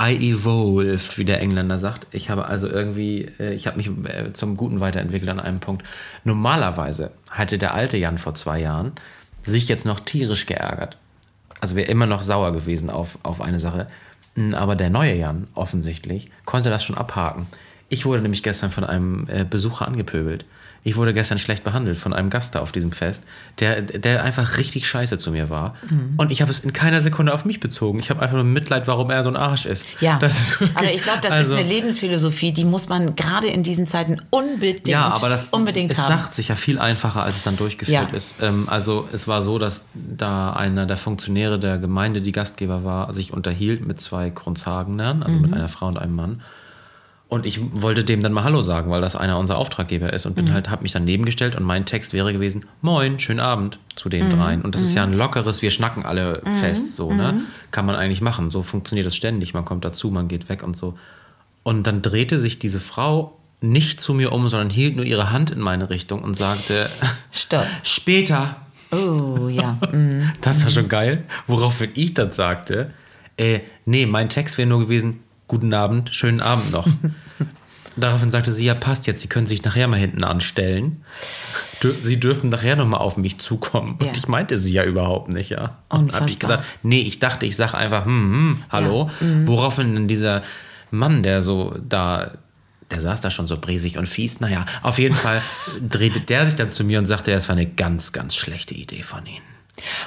I 0.00 0.32
evolved, 0.32 1.18
wie 1.18 1.24
der 1.24 1.40
Engländer 1.40 1.78
sagt. 1.78 2.06
Ich 2.10 2.30
habe 2.30 2.46
also 2.46 2.66
irgendwie, 2.66 3.30
äh, 3.38 3.52
ich 3.52 3.66
habe 3.66 3.76
mich 3.76 3.90
äh, 4.06 4.32
zum 4.32 4.56
Guten 4.56 4.80
weiterentwickelt 4.80 5.30
an 5.30 5.38
einem 5.38 5.60
Punkt. 5.60 5.84
Normalerweise 6.24 7.12
hatte 7.30 7.58
der 7.58 7.74
alte 7.74 7.96
Jan 7.96 8.18
vor 8.18 8.34
zwei 8.34 8.60
Jahren 8.60 8.92
sich 9.42 9.68
jetzt 9.68 9.84
noch 9.84 10.00
tierisch 10.00 10.46
geärgert. 10.46 10.96
Also 11.60 11.76
wäre 11.76 11.90
immer 11.90 12.06
noch 12.06 12.22
sauer 12.22 12.52
gewesen 12.52 12.90
auf, 12.90 13.18
auf 13.22 13.40
eine 13.40 13.60
Sache. 13.60 13.86
Aber 14.54 14.76
der 14.76 14.90
neue 14.90 15.14
Jan, 15.14 15.46
offensichtlich, 15.54 16.30
konnte 16.46 16.70
das 16.70 16.82
schon 16.82 16.96
abhaken. 16.96 17.46
Ich 17.92 18.06
wurde 18.06 18.22
nämlich 18.22 18.42
gestern 18.42 18.70
von 18.70 18.84
einem 18.84 19.26
äh, 19.28 19.44
Besucher 19.44 19.86
angepöbelt 19.86 20.46
ich 20.84 20.96
wurde 20.96 21.14
gestern 21.14 21.38
schlecht 21.38 21.62
behandelt 21.62 21.96
von 21.96 22.12
einem 22.12 22.28
Gast 22.28 22.56
da 22.56 22.60
auf 22.60 22.72
diesem 22.72 22.90
Fest, 22.90 23.22
der, 23.60 23.82
der 23.82 24.24
einfach 24.24 24.56
richtig 24.56 24.88
scheiße 24.88 25.16
zu 25.16 25.30
mir 25.30 25.48
war. 25.48 25.76
Mhm. 25.88 26.14
Und 26.16 26.32
ich 26.32 26.42
habe 26.42 26.50
es 26.50 26.60
in 26.60 26.72
keiner 26.72 27.00
Sekunde 27.00 27.32
auf 27.32 27.44
mich 27.44 27.60
bezogen. 27.60 28.00
Ich 28.00 28.10
habe 28.10 28.20
einfach 28.20 28.34
nur 28.34 28.44
Mitleid, 28.44 28.88
warum 28.88 29.10
er 29.10 29.22
so 29.22 29.28
ein 29.28 29.36
Arsch 29.36 29.64
ist. 29.64 29.86
Ja, 30.00 30.18
ist 30.18 30.58
aber 30.74 30.92
ich 30.92 31.02
glaube, 31.02 31.20
das 31.22 31.30
also, 31.30 31.54
ist 31.54 31.60
eine 31.60 31.68
Lebensphilosophie, 31.68 32.50
die 32.50 32.64
muss 32.64 32.88
man 32.88 33.14
gerade 33.14 33.46
in 33.46 33.62
diesen 33.62 33.86
Zeiten 33.86 34.20
unbedingt, 34.30 34.88
ja, 34.88 35.06
aber 35.06 35.28
das, 35.28 35.46
unbedingt 35.50 35.92
es 35.92 35.98
haben. 35.98 36.14
Es 36.14 36.20
sagt 36.20 36.34
sich 36.34 36.48
ja 36.48 36.56
viel 36.56 36.80
einfacher, 36.80 37.22
als 37.22 37.36
es 37.36 37.42
dann 37.44 37.56
durchgeführt 37.56 38.10
ja. 38.10 38.18
ist. 38.18 38.34
Ähm, 38.42 38.68
also 38.68 39.08
es 39.12 39.28
war 39.28 39.40
so, 39.40 39.58
dass 39.58 39.86
da 39.94 40.52
einer 40.52 40.86
der 40.86 40.96
Funktionäre 40.96 41.60
der 41.60 41.78
Gemeinde, 41.78 42.20
die 42.20 42.32
Gastgeber 42.32 42.82
war, 42.82 43.12
sich 43.12 43.32
unterhielt 43.32 43.86
mit 43.86 44.00
zwei 44.00 44.30
Grundshagenern, 44.30 45.22
also 45.22 45.36
mhm. 45.36 45.42
mit 45.42 45.54
einer 45.54 45.68
Frau 45.68 45.86
und 45.86 45.96
einem 45.96 46.16
Mann. 46.16 46.42
Und 47.32 47.46
ich 47.46 47.60
wollte 47.80 48.04
dem 48.04 48.20
dann 48.20 48.34
mal 48.34 48.44
Hallo 48.44 48.60
sagen, 48.60 48.90
weil 48.90 49.00
das 49.00 49.16
einer 49.16 49.38
unserer 49.38 49.56
Auftraggeber 49.56 50.12
ist 50.12 50.26
und 50.26 50.36
bin 50.36 50.44
mhm. 50.44 50.52
halt, 50.52 50.68
habe 50.68 50.82
mich 50.82 50.92
daneben 50.92 51.24
gestellt 51.24 51.56
und 51.56 51.62
mein 51.62 51.86
Text 51.86 52.12
wäre 52.12 52.30
gewesen: 52.30 52.66
Moin, 52.82 53.18
schönen 53.18 53.40
Abend 53.40 53.78
zu 53.96 54.10
den 54.10 54.26
mhm. 54.26 54.30
dreien. 54.32 54.60
Und 54.60 54.74
das 54.74 54.82
mhm. 54.82 54.88
ist 54.88 54.94
ja 54.96 55.04
ein 55.04 55.16
lockeres, 55.16 55.62
wir 55.62 55.70
schnacken 55.70 56.04
alle 56.04 56.42
mhm. 56.44 56.50
fest, 56.50 56.94
so, 56.94 57.10
ne? 57.10 57.32
Mhm. 57.32 57.40
Kann 57.70 57.86
man 57.86 57.94
eigentlich 57.94 58.20
machen. 58.20 58.50
So 58.50 58.60
funktioniert 58.60 59.06
das 59.06 59.16
ständig. 59.16 59.54
Man 59.54 59.64
kommt 59.64 59.82
dazu, 59.82 60.10
man 60.10 60.28
geht 60.28 60.50
weg 60.50 60.62
und 60.62 60.76
so. 60.76 60.98
Und 61.62 61.86
dann 61.86 62.02
drehte 62.02 62.38
sich 62.38 62.58
diese 62.58 62.80
Frau 62.80 63.38
nicht 63.62 63.98
zu 63.98 64.12
mir 64.12 64.30
um, 64.30 64.46
sondern 64.48 64.68
hielt 64.68 64.96
nur 64.96 65.06
ihre 65.06 65.30
Hand 65.30 65.50
in 65.52 65.60
meine 65.60 65.88
Richtung 65.88 66.22
und 66.22 66.34
sagte: 66.36 66.86
Stopp. 67.32 67.66
Später. 67.82 68.56
Oh, 68.90 69.48
ja. 69.48 69.78
Mhm. 69.90 70.30
Das 70.42 70.64
war 70.64 70.70
schon 70.70 70.90
geil. 70.90 71.24
Woraufhin 71.46 71.92
ich 71.94 72.12
dann 72.12 72.30
sagte: 72.30 72.92
äh, 73.38 73.60
Nee, 73.86 74.04
mein 74.04 74.28
Text 74.28 74.58
wäre 74.58 74.68
nur 74.68 74.80
gewesen: 74.80 75.20
Guten 75.48 75.72
Abend, 75.72 76.14
schönen 76.14 76.42
Abend 76.42 76.72
noch. 76.72 76.86
Daraufhin 77.96 78.30
sagte 78.30 78.52
sie, 78.52 78.64
ja, 78.64 78.74
passt 78.74 79.06
jetzt, 79.06 79.20
Sie 79.22 79.28
können 79.28 79.46
sich 79.46 79.64
nachher 79.64 79.88
mal 79.88 79.98
hinten 79.98 80.24
anstellen. 80.24 81.04
Sie 82.02 82.18
dürfen 82.18 82.48
nachher 82.50 82.76
nochmal 82.76 83.00
auf 83.00 83.16
mich 83.16 83.38
zukommen. 83.38 83.98
Ja. 84.00 84.08
Und 84.08 84.16
ich 84.16 84.28
meinte 84.28 84.56
sie 84.56 84.72
ja 84.72 84.84
überhaupt 84.84 85.28
nicht, 85.28 85.50
ja. 85.50 85.78
Und 85.88 86.14
habe 86.14 86.28
ich 86.28 86.38
gesagt, 86.38 86.64
nee, 86.82 87.00
ich 87.00 87.18
dachte, 87.18 87.44
ich 87.44 87.56
sage 87.56 87.76
einfach, 87.76 88.04
hm, 88.04 88.32
hm, 88.32 88.64
hallo. 88.70 89.10
Ja. 89.20 89.26
Mhm. 89.26 89.46
Woraufhin 89.46 90.08
dieser 90.08 90.42
Mann, 90.90 91.22
der 91.22 91.42
so 91.42 91.76
da, 91.86 92.32
der 92.90 93.00
saß 93.00 93.20
da 93.20 93.30
schon 93.30 93.46
so 93.46 93.58
bresig 93.58 93.98
und 93.98 94.08
fies, 94.08 94.40
naja, 94.40 94.64
auf 94.82 94.98
jeden 94.98 95.14
Fall 95.14 95.42
drehte 95.88 96.20
der 96.20 96.46
sich 96.46 96.54
dann 96.54 96.70
zu 96.70 96.84
mir 96.84 96.98
und 96.98 97.06
sagte, 97.06 97.30
das 97.30 97.48
war 97.48 97.56
eine 97.56 97.66
ganz, 97.66 98.12
ganz 98.12 98.36
schlechte 98.36 98.74
Idee 98.74 99.02
von 99.02 99.26
Ihnen. 99.26 99.51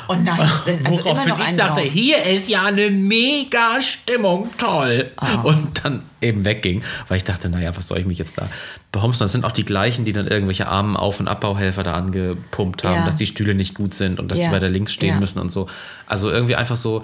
Und 0.07 0.23
nein, 0.23 0.37
das 0.37 0.67
ist 0.67 0.85
also 0.85 1.03
Woraufhin 1.03 1.27
immer 1.27 1.37
noch 1.37 1.47
ich 1.47 1.55
sagte, 1.55 1.81
drauf. 1.81 1.91
hier 1.91 2.23
ist 2.23 2.47
ja 2.47 2.65
eine 2.65 2.91
mega 2.91 3.81
Stimmung, 3.81 4.49
toll. 4.57 5.11
Oh. 5.19 5.49
Und 5.49 5.83
dann 5.83 6.03
eben 6.21 6.45
wegging, 6.45 6.83
weil 7.07 7.17
ich 7.17 7.23
dachte, 7.23 7.49
naja, 7.49 7.75
was 7.75 7.87
soll 7.87 7.97
ich 7.97 8.05
mich 8.05 8.19
jetzt 8.19 8.37
da 8.37 8.47
behomsen? 8.91 9.23
Das 9.23 9.31
sind 9.31 9.43
auch 9.43 9.51
die 9.51 9.65
gleichen, 9.65 10.05
die 10.05 10.13
dann 10.13 10.27
irgendwelche 10.27 10.67
armen 10.67 10.95
Auf- 10.95 11.19
und 11.19 11.27
Abbauhelfer 11.27 11.83
da 11.83 11.93
angepumpt 11.93 12.83
haben, 12.83 12.99
ja. 12.99 13.05
dass 13.05 13.15
die 13.15 13.25
Stühle 13.25 13.55
nicht 13.55 13.73
gut 13.73 13.93
sind 13.93 14.19
und 14.19 14.31
dass 14.31 14.39
ja. 14.39 14.47
die 14.47 14.51
weiter 14.53 14.69
links 14.69 14.93
stehen 14.93 15.15
ja. 15.15 15.19
müssen 15.19 15.39
und 15.39 15.51
so. 15.51 15.67
Also 16.05 16.29
irgendwie 16.29 16.55
einfach 16.55 16.75
so, 16.75 17.03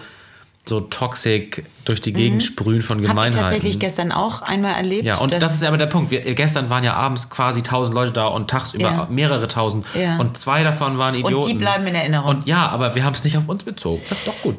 so 0.68 0.80
toxic 0.80 1.66
durch 1.86 2.02
die 2.02 2.14
Gegend 2.14 2.38
mhm. 2.38 2.46
sprühen 2.46 2.82
von 2.82 3.02
Gemeinheiten. 3.02 3.36
Habe 3.36 3.46
ich 3.46 3.52
tatsächlich 3.52 3.80
gestern 3.80 4.12
auch 4.12 4.42
einmal 4.42 4.76
erlebt. 4.76 5.04
Ja, 5.04 5.18
und 5.18 5.34
das 5.34 5.56
ist 5.56 5.64
aber 5.64 5.78
der 5.78 5.88
Punkt. 5.88 6.12
Wir, 6.12 6.22
gestern 6.36 6.70
waren 6.70 6.84
ja 6.84 6.94
abends 6.94 7.30
quasi 7.30 7.64
tausend 7.64 7.96
Leute 7.96 8.12
da 8.12 8.28
und 8.28 8.50
tagsüber 8.50 8.84
ja. 8.84 9.08
mehrere 9.10 9.48
tausend. 9.48 9.86
Ja. 10.00 10.18
Und 10.18 10.38
zwei 10.38 10.64
davon 10.64 10.98
waren 10.98 11.16
Idioten. 11.16 11.44
Und 11.44 11.48
die 11.50 11.54
bleiben 11.56 11.88
in 11.88 11.96
Erinnerung. 11.96 12.30
Und 12.30 12.46
ja, 12.46 12.70
aber 12.70 12.96
wir 12.96 13.04
haben 13.04 13.14
es 13.14 13.24
nicht 13.24 13.38
auf 13.38 13.48
uns 13.48 13.64
bezogen. 13.64 14.02
Das 14.08 14.20
ist 14.20 14.28
doch 14.28 14.42
gut. 14.44 14.58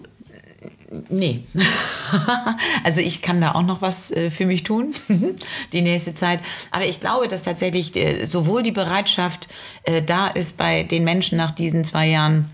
Nee. 1.09 1.45
also 2.85 3.01
ich 3.01 3.23
kann 3.23 3.41
da 3.41 3.53
auch 3.53 3.63
noch 3.63 3.81
was 3.81 4.11
äh, 4.11 4.31
für 4.31 4.45
mich 4.45 4.63
tun, 4.63 4.93
die 5.73 5.81
nächste 5.81 6.15
Zeit. 6.15 6.41
Aber 6.71 6.85
ich 6.85 7.01
glaube, 7.01 7.29
dass 7.29 7.43
tatsächlich 7.43 7.97
äh, 7.97 8.27
sowohl 8.27 8.63
die 8.63 8.73
Bereitschaft 8.73 9.49
äh, 9.85 10.03
da 10.03 10.29
ist 10.29 10.59
bei 10.59 10.83
den 10.83 11.05
Menschen 11.05 11.39
nach 11.39 11.51
diesen 11.51 11.85
zwei 11.85 12.09
Jahren, 12.09 12.51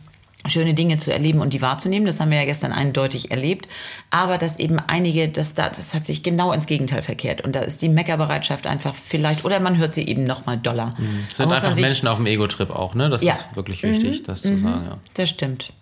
schöne 0.47 0.75
Dinge 0.75 0.99
zu 0.99 1.13
erleben 1.13 1.41
und 1.41 1.53
die 1.53 1.61
wahrzunehmen. 1.61 2.07
Das 2.07 2.21
haben 2.21 2.31
wir 2.31 2.39
ja 2.39 2.45
gestern 2.45 2.73
eindeutig 2.73 3.31
erlebt. 3.31 3.69
Aber 4.11 4.39
dass 4.39 4.59
eben 4.59 4.79
einige, 4.79 5.29
das, 5.29 5.55
da, 5.55 5.69
das 5.69 5.95
hat 5.95 6.07
sich 6.07 6.23
genau 6.23 6.53
ins 6.53 6.67
Gegenteil 6.67 7.03
verkehrt. 7.03 7.41
Und 7.43 7.57
da 7.57 7.61
ist 7.61 7.83
die 7.83 7.89
Meckerbereitschaft 7.89 8.67
einfach 8.67 8.95
vielleicht, 8.95 9.45
oder 9.45 9.61
man 9.61 9.77
hört 9.77 9.95
sie 9.95 10.07
eben 10.07 10.25
noch 10.25 10.47
mal 10.47 10.57
doller. 10.57 10.95
Mhm. 10.99 11.27
Sind 11.33 11.53
einfach 11.53 11.77
Menschen 11.77 12.09
auf 12.09 12.19
dem 12.19 12.27
Ego-Trip 12.27 12.71
auch, 12.71 12.95
ne? 12.95 13.09
Das 13.09 13.23
ja. 13.23 13.33
ist 13.33 13.57
wirklich 13.57 13.83
wichtig, 13.83 14.21
mhm. 14.21 14.25
das 14.25 14.43
zu 14.43 14.51
mhm. 14.51 14.63
sagen. 14.63 14.85
Ja. 14.89 14.99
Das 15.15 15.29
stimmt. 15.29 15.73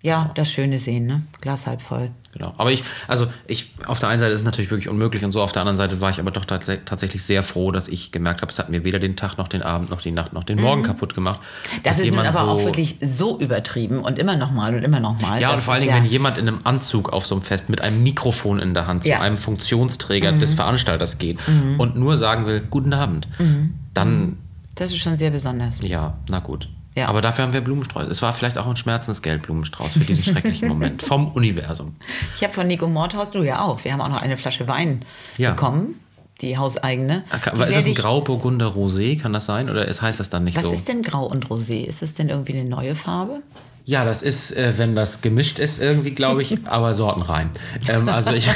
Ja, 0.00 0.30
das 0.34 0.52
Schöne 0.52 0.78
sehen, 0.78 1.06
ne? 1.06 1.22
Glas 1.40 1.66
halb 1.66 1.82
voll. 1.82 2.10
Genau. 2.32 2.54
Aber 2.58 2.70
ich, 2.70 2.84
also 3.06 3.26
ich, 3.46 3.70
auf 3.86 3.98
der 3.98 4.10
einen 4.10 4.20
Seite 4.20 4.32
ist 4.32 4.40
es 4.40 4.44
natürlich 4.44 4.70
wirklich 4.70 4.88
unmöglich 4.88 5.24
und 5.24 5.32
so, 5.32 5.42
auf 5.42 5.52
der 5.52 5.62
anderen 5.62 5.76
Seite 5.76 6.00
war 6.00 6.10
ich 6.10 6.20
aber 6.20 6.30
doch 6.30 6.44
tats 6.44 6.70
tatsächlich 6.84 7.22
sehr 7.22 7.42
froh, 7.42 7.72
dass 7.72 7.88
ich 7.88 8.12
gemerkt 8.12 8.42
habe, 8.42 8.50
es 8.50 8.58
hat 8.58 8.68
mir 8.68 8.84
weder 8.84 8.98
den 8.98 9.16
Tag 9.16 9.38
noch 9.38 9.48
den 9.48 9.62
Abend 9.62 9.90
noch 9.90 10.00
die 10.00 10.10
Nacht 10.10 10.32
noch 10.32 10.44
den 10.44 10.60
Morgen 10.60 10.82
mhm. 10.82 10.86
kaputt 10.86 11.14
gemacht. 11.14 11.40
Das 11.82 11.98
ist 11.98 12.10
nun 12.10 12.20
aber 12.20 12.32
so 12.32 12.38
auch 12.40 12.64
wirklich 12.64 12.96
so 13.00 13.38
übertrieben 13.38 14.00
und 14.00 14.18
immer 14.18 14.36
nochmal 14.36 14.74
und 14.74 14.82
immer 14.82 15.00
nochmal. 15.00 15.40
Ja, 15.40 15.52
und 15.52 15.60
vor 15.60 15.74
allen 15.74 15.82
Dingen, 15.82 15.96
ja 15.96 16.02
wenn 16.02 16.10
jemand 16.10 16.38
in 16.38 16.48
einem 16.48 16.60
Anzug 16.64 17.12
auf 17.12 17.26
so 17.26 17.34
einem 17.34 17.42
Fest 17.42 17.70
mit 17.70 17.80
einem 17.80 18.02
Mikrofon 18.02 18.58
in 18.58 18.74
der 18.74 18.86
Hand 18.86 19.06
ja. 19.06 19.16
zu 19.16 19.22
einem 19.22 19.36
Funktionsträger 19.36 20.32
mhm. 20.32 20.38
des 20.38 20.54
Veranstalters 20.54 21.18
geht 21.18 21.38
mhm. 21.48 21.80
und 21.80 21.96
nur 21.96 22.16
sagen 22.16 22.46
will, 22.46 22.60
guten 22.60 22.92
Abend, 22.92 23.28
mhm. 23.38 23.74
dann. 23.94 24.36
Das 24.74 24.92
ist 24.92 24.98
schon 24.98 25.16
sehr 25.16 25.30
besonders. 25.30 25.80
Ja, 25.82 26.18
na 26.28 26.40
gut. 26.40 26.68
Ja. 26.98 27.08
Aber 27.08 27.20
dafür 27.20 27.44
haben 27.44 27.52
wir 27.52 27.60
Blumenstrauß. 27.60 28.08
Es 28.08 28.22
war 28.22 28.32
vielleicht 28.32 28.58
auch 28.58 28.66
ein 28.66 28.76
Schmerzensgeld-Blumenstrauß 28.76 29.92
für 29.92 30.00
diesen 30.00 30.24
schrecklichen 30.24 30.68
Moment 30.68 31.02
vom 31.02 31.28
Universum. 31.28 31.96
Ich 32.34 32.42
habe 32.42 32.52
von 32.52 32.66
Nico 32.66 32.88
Mordhaus, 32.88 33.30
du 33.30 33.42
ja 33.42 33.60
auch, 33.60 33.84
wir 33.84 33.92
haben 33.92 34.00
auch 34.00 34.08
noch 34.08 34.20
eine 34.20 34.36
Flasche 34.36 34.68
Wein 34.68 35.00
ja. 35.36 35.50
bekommen. 35.50 36.00
Die 36.40 36.56
hauseigene. 36.56 37.24
Ah, 37.30 37.50
die 37.50 37.62
ist 37.62 37.76
das 37.76 37.86
ein 37.86 37.94
Grauburgunder 37.94 38.68
Rosé? 38.68 39.20
Kann 39.20 39.32
das 39.32 39.46
sein? 39.46 39.68
Oder 39.68 39.86
heißt 39.86 40.20
das 40.20 40.30
dann 40.30 40.44
nicht 40.44 40.56
Was 40.56 40.62
so? 40.62 40.70
Was 40.70 40.78
ist 40.78 40.88
denn 40.88 41.02
Grau 41.02 41.26
und 41.26 41.48
Rosé? 41.48 41.84
Ist 41.84 42.02
das 42.02 42.14
denn 42.14 42.28
irgendwie 42.28 42.52
eine 42.52 42.68
neue 42.68 42.94
Farbe? 42.94 43.42
Ja, 43.88 44.04
das 44.04 44.20
ist, 44.20 44.54
äh, 44.54 44.74
wenn 44.76 44.94
das 44.94 45.22
gemischt 45.22 45.58
ist 45.58 45.80
irgendwie, 45.80 46.10
glaube 46.10 46.42
ich, 46.42 46.58
aber 46.66 46.92
sortenrein. 46.92 47.48
Ähm, 47.88 48.10
also 48.10 48.32
ich, 48.32 48.46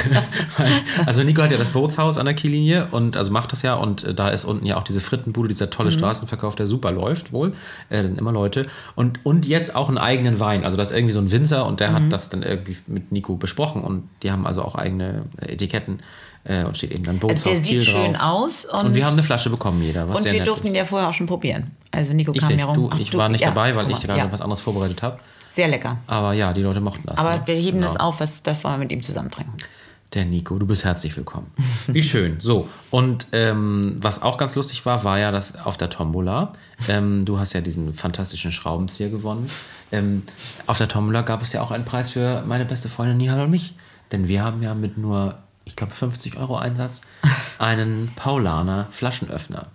also 1.07 1.23
Nico 1.23 1.41
hat 1.41 1.51
ja 1.51 1.57
das 1.57 1.71
Bootshaus 1.71 2.19
an 2.19 2.27
der 2.27 2.35
Kiellinie 2.35 2.89
und 2.91 3.17
also 3.17 3.31
macht 3.31 3.51
das 3.51 3.63
ja 3.63 3.73
und 3.73 4.03
äh, 4.03 4.13
da 4.13 4.29
ist 4.29 4.45
unten 4.45 4.67
ja 4.67 4.77
auch 4.77 4.83
diese 4.83 5.01
Frittenbude, 5.01 5.49
dieser 5.49 5.71
tolle 5.71 5.89
mhm. 5.89 5.95
Straßenverkauf, 5.95 6.53
der 6.53 6.67
super 6.67 6.91
läuft 6.91 7.33
wohl. 7.33 7.49
Äh, 7.89 8.03
da 8.03 8.07
sind 8.09 8.19
immer 8.19 8.31
Leute 8.31 8.67
und 8.93 9.25
und 9.25 9.47
jetzt 9.47 9.75
auch 9.75 9.89
einen 9.89 9.97
eigenen 9.97 10.39
Wein. 10.39 10.63
Also 10.63 10.77
das 10.77 10.91
ist 10.91 10.97
irgendwie 10.97 11.13
so 11.13 11.19
ein 11.19 11.31
Winzer 11.31 11.65
und 11.65 11.79
der 11.79 11.89
mhm. 11.89 11.95
hat 11.95 12.03
das 12.13 12.29
dann 12.29 12.43
irgendwie 12.43 12.77
mit 12.85 13.11
Nico 13.11 13.35
besprochen 13.35 13.81
und 13.81 14.07
die 14.21 14.31
haben 14.31 14.45
also 14.45 14.61
auch 14.61 14.75
eigene 14.75 15.23
Etiketten 15.41 16.01
äh, 16.45 16.63
und 16.63 16.77
steht 16.77 16.91
eben 16.91 17.03
dann 17.03 17.19
Bootshaus 17.19 17.47
also 17.47 17.71
Der 17.71 17.81
sieht 17.81 17.83
schön 17.83 18.15
aus. 18.15 18.65
Und, 18.65 18.85
und, 18.85 18.95
wir 18.95 19.05
haben 19.05 19.13
eine 19.13 19.23
Flasche 19.23 19.49
bekommen, 19.49 19.81
jeder. 19.81 20.07
Und 20.07 20.23
wir 20.23 20.43
durften 20.43 20.67
ihn 20.67 20.75
ja 20.75 20.85
vorher 20.85 21.09
auch 21.09 21.13
schon 21.13 21.27
probieren. 21.27 21.71
Also 21.91 22.13
Nico 22.13 22.33
ich 22.33 22.41
kam 22.41 22.49
nicht, 22.49 22.59
ja 22.59 22.65
rum. 22.65 22.89
Du, 22.89 23.01
ich 23.01 23.11
Ach, 23.13 23.17
war 23.17 23.29
nicht 23.29 23.41
ja, 23.41 23.49
dabei, 23.49 23.75
weil 23.75 23.89
ich 23.91 24.01
gerade 24.01 24.19
ja. 24.19 24.31
was 24.31 24.41
anderes 24.41 24.61
vorbereitet 24.61 25.01
habe. 25.01 25.19
Sehr 25.49 25.67
lecker. 25.67 25.97
Aber 26.07 26.33
ja, 26.33 26.51
die 26.51 26.61
Leute 26.61 26.81
mochten 26.81 27.03
das. 27.05 27.17
Aber 27.17 27.37
ne? 27.37 27.43
wir 27.45 27.55
heben 27.55 27.77
genau. 27.77 27.87
das 27.87 27.99
auf, 27.99 28.19
was, 28.19 28.43
das 28.43 28.63
wollen 28.63 28.75
wir 28.75 28.79
mit 28.79 28.91
ihm 28.91 29.03
zusammen 29.03 29.29
trinken. 29.29 29.53
Der 30.13 30.25
Nico, 30.25 30.59
du 30.59 30.67
bist 30.67 30.83
herzlich 30.83 31.15
willkommen. 31.17 31.51
Wie 31.87 32.03
schön. 32.03 32.39
So, 32.39 32.67
und 32.91 33.27
ähm, 33.31 33.97
was 33.99 34.21
auch 34.21 34.37
ganz 34.37 34.53
lustig 34.53 34.85
war, 34.85 35.03
war 35.03 35.17
ja, 35.17 35.31
dass 35.31 35.55
auf 35.55 35.75
der 35.77 35.89
Tombola, 35.89 36.53
ähm, 36.87 37.25
du 37.25 37.39
hast 37.39 37.53
ja 37.53 37.61
diesen 37.61 37.93
fantastischen 37.93 38.51
Schraubenzieher 38.51 39.09
gewonnen. 39.09 39.49
Ähm, 39.91 40.21
auf 40.67 40.77
der 40.77 40.87
Tombola 40.87 41.21
gab 41.21 41.41
es 41.41 41.53
ja 41.53 41.61
auch 41.61 41.71
einen 41.71 41.85
Preis 41.85 42.11
für 42.11 42.43
meine 42.45 42.65
beste 42.65 42.89
Freundin 42.89 43.17
Nihal 43.17 43.41
und 43.41 43.49
mich. 43.49 43.73
Denn 44.11 44.27
wir 44.27 44.43
haben 44.43 44.61
ja 44.61 44.75
mit 44.75 44.99
nur 44.99 45.39
ich 45.65 45.75
glaube 45.75 45.93
50 45.93 46.37
Euro 46.37 46.57
Einsatz, 46.57 47.01
einen 47.57 48.11
Paulaner 48.15 48.87
Flaschenöffner 48.91 49.67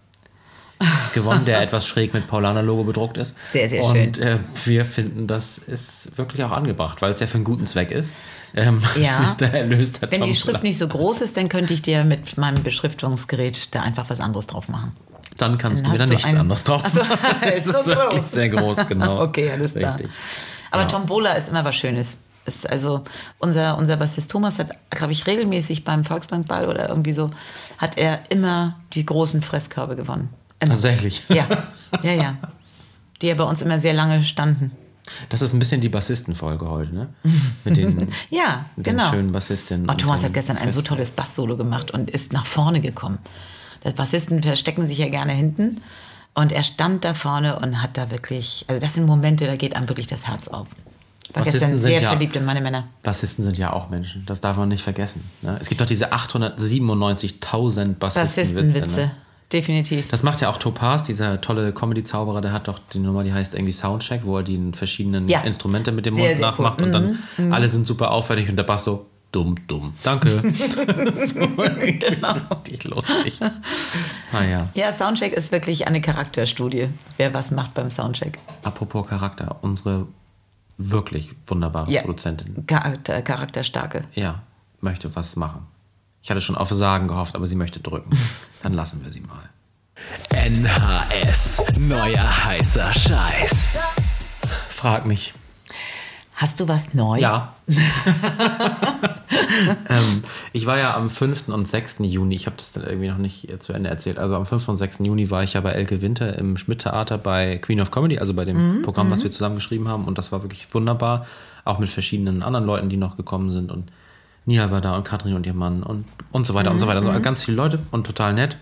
gewonnen, 1.14 1.44
der 1.44 1.60
etwas 1.62 1.86
schräg 1.86 2.14
mit 2.14 2.26
Paulaner-Logo 2.26 2.84
bedruckt 2.84 3.16
ist. 3.16 3.34
Sehr, 3.50 3.68
sehr 3.68 3.82
schön. 3.82 4.08
Und 4.08 4.18
äh, 4.18 4.38
wir 4.64 4.84
finden, 4.84 5.26
das 5.26 5.58
ist 5.58 6.16
wirklich 6.16 6.44
auch 6.44 6.52
angebracht, 6.52 7.02
weil 7.02 7.10
es 7.10 7.20
ja 7.20 7.26
für 7.26 7.36
einen 7.36 7.44
guten 7.44 7.66
Zweck 7.66 7.90
ist. 7.90 8.12
Ähm, 8.54 8.82
ja. 9.00 9.34
der 9.40 9.52
Erlös 9.54 9.92
der 9.92 10.10
Wenn 10.10 10.20
Tom 10.20 10.28
die 10.28 10.36
Schrift 10.36 10.62
nicht 10.62 10.78
so 10.78 10.88
groß 10.88 11.22
ist, 11.22 11.36
dann 11.36 11.48
könnte 11.48 11.74
ich 11.74 11.82
dir 11.82 12.04
mit 12.04 12.36
meinem 12.38 12.62
Beschriftungsgerät 12.62 13.74
da 13.74 13.82
einfach 13.82 14.08
was 14.08 14.20
anderes 14.20 14.46
drauf 14.46 14.68
machen. 14.68 14.96
Dann 15.36 15.58
kannst 15.58 15.80
dann 15.80 15.86
du 15.86 15.92
wieder 15.92 16.06
nichts 16.06 16.24
einen... 16.24 16.38
anderes 16.38 16.64
drauf 16.64 16.82
machen. 16.82 17.00
Achso, 17.10 17.44
es 17.44 17.66
ist, 17.66 17.74
ist 17.74 17.84
so 17.84 17.96
wirklich 17.96 18.20
groß. 18.20 18.30
sehr 18.30 18.48
groß, 18.48 18.88
genau. 18.88 19.22
okay, 19.22 19.50
alles 19.50 19.74
klar. 19.74 19.94
Richtig. 19.94 20.10
Aber 20.70 20.82
ja. 20.82 20.88
Tombola 20.88 21.32
ist 21.32 21.48
immer 21.48 21.64
was 21.64 21.76
Schönes 21.76 22.18
ist 22.48 22.68
also 22.68 23.04
unser, 23.38 23.78
unser 23.78 23.96
Bassist 23.96 24.30
Thomas 24.30 24.58
hat, 24.58 24.70
glaube 24.90 25.12
ich, 25.12 25.26
regelmäßig 25.26 25.84
beim 25.84 26.04
Volksbankball 26.04 26.68
oder 26.68 26.88
irgendwie 26.88 27.12
so, 27.12 27.30
hat 27.78 27.96
er 27.96 28.20
immer 28.30 28.80
die 28.94 29.06
großen 29.06 29.42
Fresskörbe 29.42 29.94
gewonnen. 29.94 30.30
Immer. 30.58 30.72
Tatsächlich? 30.72 31.22
Ja, 31.28 31.46
ja, 32.02 32.12
ja. 32.12 32.36
Die 33.22 33.28
ja 33.28 33.34
bei 33.34 33.44
uns 33.44 33.62
immer 33.62 33.78
sehr 33.78 33.94
lange 33.94 34.22
standen. 34.22 34.72
Das 35.28 35.42
ist 35.42 35.52
ein 35.52 35.58
bisschen 35.58 35.80
die 35.80 35.88
Bassistenfolge 35.88 36.68
heute, 36.68 36.94
ne? 36.94 37.08
Mit 37.64 37.76
den, 37.76 38.08
ja, 38.30 38.66
mit 38.76 38.86
genau. 38.86 39.04
den 39.04 39.12
schönen 39.12 39.32
Bassistinnen. 39.32 39.88
Oh, 39.88 39.94
Thomas 39.94 40.22
hat 40.22 40.34
gestern 40.34 40.58
ein 40.58 40.72
so 40.72 40.82
tolles 40.82 41.10
Bass-Solo 41.10 41.56
gemacht 41.56 41.90
und 41.90 42.10
ist 42.10 42.32
nach 42.32 42.46
vorne 42.46 42.80
gekommen. 42.80 43.18
Die 43.84 43.92
Bassisten 43.92 44.42
verstecken 44.42 44.86
sich 44.86 44.98
ja 44.98 45.08
gerne 45.08 45.32
hinten. 45.32 45.80
Und 46.34 46.52
er 46.52 46.62
stand 46.62 47.04
da 47.04 47.14
vorne 47.14 47.58
und 47.58 47.82
hat 47.82 47.96
da 47.96 48.10
wirklich, 48.10 48.64
also 48.68 48.80
das 48.80 48.94
sind 48.94 49.06
Momente, 49.06 49.46
da 49.46 49.56
geht 49.56 49.74
einem 49.74 49.88
wirklich 49.88 50.06
das 50.06 50.28
Herz 50.28 50.46
auf. 50.48 50.68
Bassisten 51.32 51.72
gestern 51.72 51.78
sehr 51.78 52.00
ja, 52.00 52.08
verliebt 52.08 52.36
in 52.36 52.44
meine 52.44 52.60
Männer. 52.60 52.88
Bassisten 53.02 53.44
sind 53.44 53.58
ja 53.58 53.72
auch 53.72 53.90
Menschen, 53.90 54.24
das 54.26 54.40
darf 54.40 54.56
man 54.56 54.68
nicht 54.68 54.82
vergessen. 54.82 55.24
Ne? 55.42 55.58
Es 55.60 55.68
gibt 55.68 55.80
doch 55.80 55.86
diese 55.86 56.12
897.000 56.12 57.94
Bassistenwitze. 57.94 57.94
Bassistenwitze. 57.96 59.00
Ne? 59.00 59.10
definitiv. 59.52 60.08
Das 60.08 60.22
macht 60.22 60.40
ja 60.40 60.50
auch 60.50 60.58
Topaz, 60.58 61.02
dieser 61.02 61.40
tolle 61.40 61.72
Comedy-Zauberer, 61.72 62.40
der 62.40 62.52
hat 62.52 62.68
doch 62.68 62.78
die 62.92 62.98
Nummer, 62.98 63.24
die 63.24 63.32
heißt 63.32 63.54
irgendwie 63.54 63.72
Soundcheck, 63.72 64.22
wo 64.24 64.38
er 64.38 64.42
die 64.42 64.72
verschiedenen 64.72 65.28
ja. 65.28 65.40
Instrumente 65.40 65.92
mit 65.92 66.06
dem 66.06 66.14
sehr, 66.14 66.24
Mund 66.24 66.38
sehr 66.38 66.46
nachmacht 66.46 66.80
cool. 66.80 66.86
und 66.86 66.92
dann 66.92 67.18
mhm. 67.36 67.52
alle 67.52 67.68
sind 67.68 67.86
super 67.86 68.10
aufwendig 68.10 68.48
und 68.48 68.56
der 68.56 68.64
Bass 68.64 68.84
so 68.84 69.06
dumm, 69.32 69.54
dumm. 69.66 69.94
Danke. 70.02 70.28
so, 71.26 71.40
genau. 71.40 72.34
Richtig 72.50 72.84
lustig. 72.84 73.38
Ah, 74.32 74.44
ja. 74.44 74.68
ja, 74.74 74.92
Soundcheck 74.92 75.32
ist 75.32 75.52
wirklich 75.52 75.86
eine 75.86 76.00
Charakterstudie, 76.00 76.88
wer 77.16 77.34
was 77.34 77.50
macht 77.50 77.74
beim 77.74 77.90
Soundcheck. 77.90 78.38
Apropos 78.62 79.06
Charakter, 79.06 79.56
unsere 79.62 80.06
wirklich 80.78 81.30
wunderbare 81.46 81.90
ja. 81.90 82.00
Produzentin. 82.00 82.64
Charakter, 82.66 83.20
charakterstarke. 83.22 84.02
Ja, 84.14 84.42
möchte 84.80 85.14
was 85.14 85.36
machen. 85.36 85.66
Ich 86.22 86.30
hatte 86.30 86.40
schon 86.40 86.56
auf 86.56 86.70
Sagen 86.70 87.08
gehofft, 87.08 87.34
aber 87.34 87.46
sie 87.46 87.56
möchte 87.56 87.80
drücken. 87.80 88.10
Dann 88.62 88.72
lassen 88.72 89.04
wir 89.04 89.12
sie 89.12 89.20
mal. 89.20 89.50
NHS, 90.30 91.62
neuer 91.78 92.44
heißer 92.44 92.92
Scheiß. 92.92 93.68
Frag 94.68 95.06
mich. 95.06 95.34
Hast 96.38 96.58
du 96.60 96.68
was 96.68 96.94
neu? 96.94 97.18
Ja. 97.18 97.52
ähm, 97.66 97.76
ich 100.52 100.66
war 100.66 100.78
ja 100.78 100.94
am 100.94 101.10
5. 101.10 101.48
und 101.48 101.66
6. 101.66 101.96
Juni, 102.02 102.36
ich 102.36 102.46
habe 102.46 102.54
das 102.56 102.70
dann 102.70 102.84
irgendwie 102.84 103.08
noch 103.08 103.18
nicht 103.18 103.60
zu 103.60 103.72
Ende 103.72 103.90
erzählt. 103.90 104.20
Also 104.20 104.36
am 104.36 104.46
5. 104.46 104.68
und 104.68 104.76
6. 104.76 105.00
Juni 105.00 105.32
war 105.32 105.42
ich 105.42 105.54
ja 105.54 105.60
bei 105.62 105.72
Elke 105.72 106.00
Winter 106.00 106.38
im 106.38 106.56
Schmidt-Theater 106.56 107.18
bei 107.18 107.58
Queen 107.58 107.80
of 107.80 107.90
Comedy, 107.90 108.20
also 108.20 108.34
bei 108.34 108.44
dem 108.44 108.78
mhm, 108.78 108.82
Programm, 108.82 109.10
was 109.10 109.18
mhm. 109.18 109.24
wir 109.24 109.32
zusammen 109.32 109.56
geschrieben 109.56 109.88
haben. 109.88 110.04
Und 110.04 110.16
das 110.16 110.30
war 110.30 110.42
wirklich 110.42 110.72
wunderbar. 110.72 111.26
Auch 111.64 111.80
mit 111.80 111.88
verschiedenen 111.88 112.44
anderen 112.44 112.66
Leuten, 112.66 112.88
die 112.88 112.98
noch 112.98 113.16
gekommen 113.16 113.50
sind. 113.50 113.72
Und 113.72 113.90
Nia 114.46 114.70
war 114.70 114.80
da 114.80 114.96
und 114.96 115.02
Katrin 115.02 115.34
und 115.34 115.44
ihr 115.44 115.54
Mann 115.54 115.82
und, 115.82 116.04
und 116.30 116.46
so 116.46 116.54
weiter 116.54 116.70
mhm, 116.70 116.76
und 116.76 116.78
so 116.78 116.86
weiter. 116.86 117.00
Also 117.00 117.10
mhm. 117.10 117.20
ganz 117.20 117.42
viele 117.42 117.56
Leute 117.56 117.80
und 117.90 118.06
total 118.06 118.34
nett. 118.34 118.56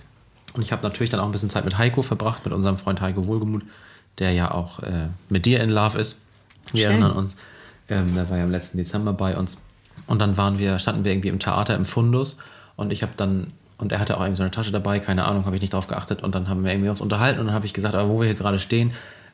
Und 0.54 0.62
ich 0.62 0.72
habe 0.72 0.82
natürlich 0.82 1.10
dann 1.10 1.20
auch 1.20 1.26
ein 1.26 1.32
bisschen 1.32 1.50
Zeit 1.50 1.66
mit 1.66 1.76
Heiko 1.76 2.00
verbracht, 2.00 2.42
mit 2.46 2.54
unserem 2.54 2.78
Freund 2.78 3.02
Heiko 3.02 3.26
Wohlgemuth, 3.26 3.64
der 4.18 4.32
ja 4.32 4.50
auch 4.50 4.78
äh, 4.78 5.08
mit 5.28 5.44
dir 5.44 5.62
in 5.62 5.68
Love 5.68 5.98
ist. 5.98 6.22
Wir 6.72 6.84
Schön. 6.84 6.92
erinnern 6.92 7.12
uns. 7.12 7.36
Ähm, 7.88 8.14
der 8.14 8.29
war 8.31 8.38
ja 8.38 8.44
im 8.44 8.51
letzten 8.51 8.79
Dezember 8.79 9.12
bei 9.12 9.37
uns. 9.37 9.59
Und 10.07 10.20
dann 10.20 10.37
waren 10.37 10.59
wir, 10.59 10.79
standen 10.79 11.05
wir 11.05 11.12
irgendwie 11.12 11.29
im 11.29 11.38
Theater 11.38 11.75
im 11.75 11.85
Fundus 11.85 12.37
und 12.77 12.92
ich 12.92 13.03
habe 13.03 13.12
dann, 13.16 13.53
und 13.79 13.92
er 13.92 13.99
hatte 13.99 14.16
auch 14.16 14.20
irgendwie 14.20 14.37
so 14.37 14.42
eine 14.42 14.51
Tasche 14.51 14.72
dabei, 14.72 14.99
keine 14.99 15.25
Ahnung, 15.25 15.46
habe 15.46 15.57
ich 15.57 15.62
nicht 15.62 15.72
drauf 15.72 15.87
geachtet. 15.87 16.22
Und 16.22 16.35
dann 16.35 16.49
haben 16.49 16.64
wir 16.64 16.70
irgendwie 16.70 16.90
uns 16.90 17.01
unterhalten 17.01 17.40
und 17.40 17.46
dann 17.46 17.55
habe 17.55 17.66
ich 17.66 17.72
gesagt, 17.72 17.94
aber 17.94 18.09
wo 18.09 18.20
wir 18.20 18.27
hier 18.27 18.35
gerade 18.35 18.59
stehen, 18.59 18.92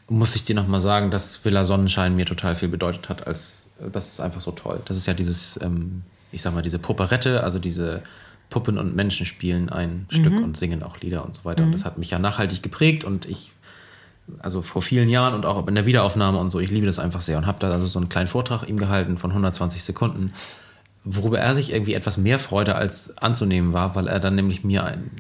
muss 0.08 0.36
ich 0.36 0.44
dir 0.44 0.54
nochmal 0.54 0.80
sagen, 0.80 1.10
dass 1.10 1.44
Villa 1.44 1.64
Sonnenschein 1.64 2.14
mir 2.14 2.26
total 2.26 2.54
viel 2.54 2.68
bedeutet 2.68 3.08
hat, 3.08 3.26
als 3.26 3.66
das 3.92 4.08
ist 4.08 4.20
einfach 4.20 4.40
so 4.40 4.52
toll. 4.52 4.80
Das 4.84 4.96
ist 4.96 5.06
ja 5.06 5.14
dieses, 5.14 5.58
ähm, 5.62 6.02
ich 6.30 6.42
sag 6.42 6.54
mal, 6.54 6.62
diese 6.62 6.78
Pupperette, 6.78 7.42
also 7.42 7.58
diese 7.58 8.02
Puppen 8.50 8.78
und 8.78 8.94
Menschen 8.94 9.26
spielen 9.26 9.70
ein 9.70 10.06
mhm. 10.10 10.14
Stück 10.14 10.42
und 10.42 10.56
singen 10.56 10.82
auch 10.82 10.98
Lieder 11.00 11.24
und 11.24 11.34
so 11.34 11.44
weiter. 11.44 11.62
Mhm. 11.62 11.68
Und 11.68 11.72
das 11.72 11.84
hat 11.84 11.98
mich 11.98 12.10
ja 12.10 12.18
nachhaltig 12.18 12.62
geprägt 12.62 13.04
und 13.04 13.26
ich 13.26 13.52
also 14.38 14.62
vor 14.62 14.82
vielen 14.82 15.08
Jahren 15.08 15.34
und 15.34 15.46
auch 15.46 15.66
in 15.66 15.74
der 15.74 15.86
Wiederaufnahme 15.86 16.38
und 16.38 16.50
so. 16.50 16.60
Ich 16.60 16.70
liebe 16.70 16.86
das 16.86 16.98
einfach 16.98 17.20
sehr 17.20 17.38
und 17.38 17.46
habe 17.46 17.58
da 17.60 17.70
also 17.70 17.86
so 17.86 17.98
einen 17.98 18.08
kleinen 18.08 18.28
Vortrag 18.28 18.68
ihm 18.68 18.76
gehalten 18.76 19.18
von 19.18 19.30
120 19.30 19.82
Sekunden, 19.82 20.32
worüber 21.04 21.38
er 21.38 21.54
sich 21.54 21.72
irgendwie 21.72 21.94
etwas 21.94 22.16
mehr 22.16 22.38
Freude 22.38 22.74
als 22.74 23.16
anzunehmen 23.18 23.72
war, 23.72 23.94
weil 23.94 24.08
er 24.08 24.20
dann 24.20 24.34
nämlich 24.34 24.64
mir 24.64 24.84
ein, 24.84 25.10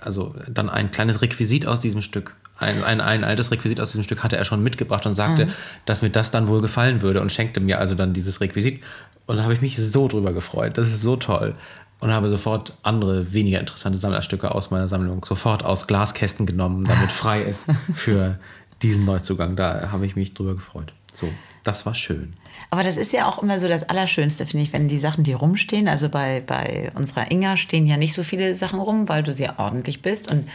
also 0.00 0.34
dann 0.48 0.68
ein 0.68 0.90
kleines 0.90 1.22
Requisit 1.22 1.66
aus 1.66 1.80
diesem 1.80 2.02
Stück, 2.02 2.36
ein, 2.58 2.84
ein, 2.84 3.00
ein 3.00 3.24
altes 3.24 3.50
Requisit 3.50 3.80
aus 3.80 3.90
diesem 3.90 4.04
Stück 4.04 4.22
hatte 4.22 4.36
er 4.36 4.44
schon 4.44 4.62
mitgebracht 4.62 5.06
und 5.06 5.14
sagte, 5.14 5.46
mhm. 5.46 5.52
dass 5.86 6.02
mir 6.02 6.10
das 6.10 6.30
dann 6.30 6.46
wohl 6.46 6.60
gefallen 6.60 7.00
würde 7.00 7.22
und 7.22 7.32
schenkte 7.32 7.60
mir 7.60 7.78
also 7.78 7.94
dann 7.94 8.12
dieses 8.12 8.42
Requisit. 8.42 8.82
Und 9.24 9.38
da 9.38 9.44
habe 9.44 9.54
ich 9.54 9.62
mich 9.62 9.78
so 9.78 10.08
drüber 10.08 10.34
gefreut. 10.34 10.76
Das 10.76 10.88
ist 10.88 11.00
so 11.00 11.16
toll 11.16 11.54
und 12.00 12.10
habe 12.12 12.30
sofort 12.30 12.74
andere, 12.82 13.32
weniger 13.32 13.60
interessante 13.60 13.98
Sammlerstücke 13.98 14.54
aus 14.54 14.70
meiner 14.70 14.88
Sammlung 14.88 15.24
sofort 15.24 15.64
aus 15.64 15.86
Glaskästen 15.86 16.46
genommen, 16.46 16.84
damit 16.84 17.10
frei 17.10 17.42
ist 17.42 17.66
für 17.94 18.38
diesen 18.82 19.04
Neuzugang. 19.04 19.56
Da 19.56 19.90
habe 19.92 20.06
ich 20.06 20.16
mich 20.16 20.34
drüber 20.34 20.54
gefreut. 20.54 20.92
So, 21.14 21.28
das 21.64 21.84
war 21.86 21.94
schön. 21.94 22.34
Aber 22.70 22.82
das 22.82 22.96
ist 22.96 23.12
ja 23.12 23.28
auch 23.28 23.42
immer 23.42 23.58
so 23.58 23.68
das 23.68 23.88
Allerschönste, 23.88 24.46
finde 24.46 24.64
ich, 24.64 24.72
wenn 24.72 24.88
die 24.88 24.98
Sachen, 24.98 25.24
die 25.24 25.32
rumstehen, 25.32 25.88
also 25.88 26.08
bei, 26.08 26.42
bei 26.46 26.90
unserer 26.94 27.30
Inga 27.30 27.56
stehen 27.56 27.86
ja 27.86 27.96
nicht 27.96 28.14
so 28.14 28.22
viele 28.22 28.56
Sachen 28.56 28.80
rum, 28.80 29.08
weil 29.08 29.22
du 29.22 29.32
sehr 29.34 29.58
ordentlich 29.58 30.02
bist 30.02 30.30
und 30.30 30.48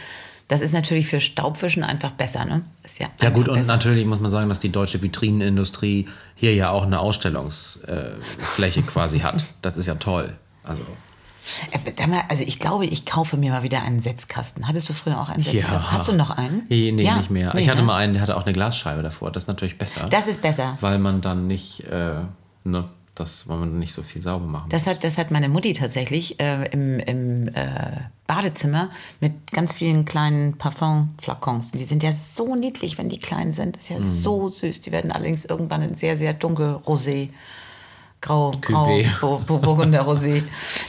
das 0.48 0.60
ist 0.60 0.72
natürlich 0.72 1.08
für 1.08 1.18
Staubfischen 1.18 1.82
einfach 1.82 2.12
besser, 2.12 2.44
ne? 2.44 2.62
Ist 2.84 3.00
ja, 3.00 3.08
ja 3.20 3.30
gut, 3.30 3.46
besser. 3.46 3.58
und 3.58 3.66
natürlich 3.66 4.06
muss 4.06 4.20
man 4.20 4.30
sagen, 4.30 4.48
dass 4.48 4.60
die 4.60 4.70
deutsche 4.70 5.02
Vitrinenindustrie 5.02 6.08
hier 6.36 6.54
ja 6.54 6.70
auch 6.70 6.84
eine 6.84 7.00
Ausstellungsfläche 7.00 8.82
quasi 8.82 9.20
hat. 9.20 9.44
Das 9.60 9.76
ist 9.76 9.86
ja 9.86 9.96
toll. 9.96 10.32
Also 10.62 10.82
also 12.28 12.44
ich 12.44 12.58
glaube, 12.58 12.86
ich 12.86 13.06
kaufe 13.06 13.36
mir 13.36 13.52
mal 13.52 13.62
wieder 13.62 13.82
einen 13.82 14.00
Setzkasten. 14.00 14.66
Hattest 14.66 14.88
du 14.88 14.92
früher 14.92 15.20
auch 15.20 15.28
einen 15.28 15.42
Setzkasten? 15.42 15.80
Ja. 15.80 15.92
Hast 15.92 16.08
du 16.08 16.12
noch 16.12 16.30
einen? 16.30 16.62
Nee, 16.68 16.92
nee 16.92 17.02
ja. 17.02 17.16
nicht 17.16 17.30
mehr. 17.30 17.52
Nee, 17.54 17.62
ich 17.62 17.68
hatte 17.68 17.80
ne? 17.80 17.86
mal 17.86 17.96
einen, 17.96 18.14
der 18.14 18.22
hatte 18.22 18.36
auch 18.36 18.44
eine 18.44 18.52
Glasscheibe 18.52 19.02
davor. 19.02 19.30
Das 19.30 19.44
ist 19.44 19.48
natürlich 19.48 19.78
besser. 19.78 20.06
Das 20.08 20.28
ist 20.28 20.42
besser. 20.42 20.76
Weil 20.80 20.98
man 20.98 21.20
dann 21.20 21.46
nicht, 21.46 21.84
äh, 21.84 22.22
ne, 22.64 22.88
das, 23.14 23.48
weil 23.48 23.58
man 23.58 23.78
nicht 23.78 23.92
so 23.92 24.02
viel 24.02 24.20
sauber 24.20 24.46
machen 24.46 24.68
das 24.68 24.86
hat, 24.86 25.02
das 25.02 25.16
hat 25.16 25.30
meine 25.30 25.48
Mutti 25.48 25.72
tatsächlich 25.72 26.38
äh, 26.38 26.66
im, 26.70 27.00
im 27.00 27.48
äh, 27.48 28.00
Badezimmer 28.26 28.90
mit 29.20 29.32
ganz 29.52 29.74
vielen 29.74 30.04
kleinen 30.04 30.58
Parfumflakons. 30.58 31.72
Die 31.72 31.84
sind 31.84 32.02
ja 32.02 32.12
so 32.12 32.56
niedlich, 32.56 32.98
wenn 32.98 33.08
die 33.08 33.18
klein 33.18 33.52
sind. 33.52 33.76
Das 33.76 33.84
ist 33.84 33.88
ja 33.90 33.98
mm. 33.98 34.02
so 34.02 34.50
süß. 34.50 34.80
Die 34.82 34.92
werden 34.92 35.12
allerdings 35.12 35.44
irgendwann 35.44 35.82
in 35.82 35.94
sehr, 35.94 36.16
sehr 36.16 36.34
dunkel 36.34 36.80
rosé. 36.84 37.30
Grau, 38.26 38.52
Grau, 38.60 39.38
Burgunder 39.46 40.02
Rosé. 40.02 40.42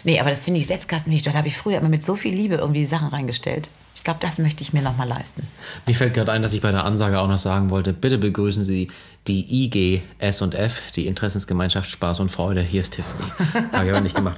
Nee, 0.04 0.20
aber 0.20 0.32
das 0.32 0.44
finde 0.44 0.60
ich 0.60 0.66
Setzkasten 0.66 1.14
nicht. 1.14 1.28
Da 1.28 1.34
habe 1.34 1.48
ich 1.48 1.56
früher 1.56 1.78
immer 1.78 1.90
mit 1.90 2.04
so 2.04 2.16
viel 2.16 2.34
Liebe 2.34 2.56
irgendwie 2.56 2.86
Sachen 2.86 3.10
reingestellt. 3.10 3.70
Ich 3.96 4.04
glaube, 4.04 4.20
das 4.22 4.40
möchte 4.40 4.64
ich 4.64 4.74
mir 4.74 4.82
noch 4.82 4.98
mal 4.98 5.08
leisten. 5.08 5.46
Mir 5.86 5.94
fällt 5.94 6.16
gerade 6.16 6.32
ein, 6.32 6.42
dass 6.42 6.54
ich 6.54 6.62
bei 6.62 6.72
der 6.72 6.84
Ansage 6.84 7.20
auch 7.20 7.28
noch 7.28 7.38
sagen 7.38 7.70
wollte, 7.70 7.94
bitte 7.94 8.18
begrüßen 8.18 8.64
Sie 8.64 8.88
die 9.28 9.66
IG 9.66 10.02
S&F, 10.18 10.82
die 10.96 11.06
Interessensgemeinschaft 11.06 11.92
Spaß 11.92 12.22
und 12.22 12.30
Freude. 12.30 12.62
Hier 12.62 12.82
ist 12.82 12.94
Tiffany. 12.94 13.30
habe 13.72 13.86
ich 13.86 13.92
aber 13.92 14.02
nicht 14.02 14.16
gemacht. 14.16 14.38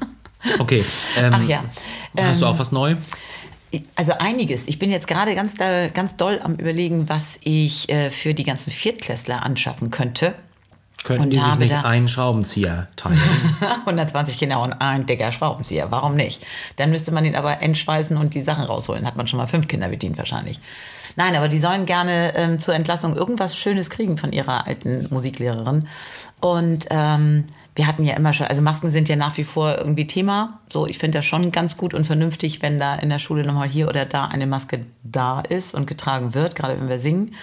Okay. 0.59 0.83
Ähm, 1.17 1.31
Ach 1.33 1.47
ja. 1.47 1.63
Hast 2.17 2.41
du 2.41 2.47
auch 2.47 2.53
ähm, 2.53 2.59
was 2.59 2.71
neu? 2.73 2.95
Also 3.95 4.13
einiges. 4.19 4.67
Ich 4.67 4.77
bin 4.79 4.89
jetzt 4.89 5.07
gerade 5.07 5.35
ganz, 5.35 5.55
ganz 5.55 6.17
doll 6.17 6.39
am 6.43 6.55
überlegen, 6.55 7.07
was 7.07 7.39
ich 7.43 7.87
äh, 7.89 8.09
für 8.09 8.33
die 8.33 8.43
ganzen 8.43 8.71
Viertklässler 8.71 9.43
anschaffen 9.43 9.89
könnte. 9.89 10.33
Könnten 11.03 11.23
und 11.23 11.29
die 11.29 11.39
sich 11.39 11.55
nicht 11.57 11.73
einen 11.73 12.07
Schraubenzieher 12.07 12.87
teilen? 12.95 13.19
120 13.85 14.37
Kinder 14.37 14.61
und 14.61 14.73
ein 14.73 15.05
dicker 15.05 15.31
Schraubenzieher. 15.31 15.91
Warum 15.91 16.15
nicht? 16.15 16.45
Dann 16.75 16.89
müsste 16.91 17.11
man 17.11 17.23
ihn 17.25 17.35
aber 17.35 17.61
entschweißen 17.61 18.17
und 18.17 18.33
die 18.33 18.41
Sachen 18.41 18.65
rausholen. 18.65 19.05
Hat 19.05 19.15
man 19.15 19.27
schon 19.27 19.37
mal 19.37 19.47
fünf 19.47 19.67
Kinder 19.67 19.89
bedient 19.89 20.17
wahrscheinlich. 20.17 20.59
Nein, 21.15 21.35
aber 21.35 21.47
die 21.47 21.59
sollen 21.59 21.85
gerne 21.85 22.33
ähm, 22.35 22.59
zur 22.59 22.75
Entlassung 22.75 23.15
irgendwas 23.15 23.57
Schönes 23.57 23.89
kriegen 23.89 24.17
von 24.17 24.31
ihrer 24.31 24.67
alten 24.67 25.07
Musiklehrerin. 25.09 25.87
Und 26.39 26.87
ähm, 26.89 27.45
wir 27.75 27.87
hatten 27.87 28.03
ja 28.03 28.15
immer 28.15 28.33
schon, 28.33 28.47
also 28.47 28.61
Masken 28.61 28.89
sind 28.89 29.09
ja 29.09 29.15
nach 29.15 29.37
wie 29.37 29.43
vor 29.43 29.77
irgendwie 29.77 30.05
Thema. 30.05 30.59
So, 30.71 30.85
ich 30.85 30.97
finde 30.97 31.19
das 31.19 31.25
schon 31.25 31.51
ganz 31.51 31.77
gut 31.77 31.93
und 31.93 32.05
vernünftig, 32.05 32.61
wenn 32.61 32.79
da 32.79 32.95
in 32.95 33.09
der 33.09 33.19
Schule 33.19 33.45
nochmal 33.45 33.69
hier 33.69 33.87
oder 33.87 34.05
da 34.05 34.25
eine 34.25 34.47
Maske 34.47 34.85
da 35.03 35.39
ist 35.41 35.73
und 35.73 35.87
getragen 35.87 36.33
wird, 36.33 36.55
gerade 36.55 36.79
wenn 36.79 36.89
wir 36.89 36.99
singen. 36.99 37.35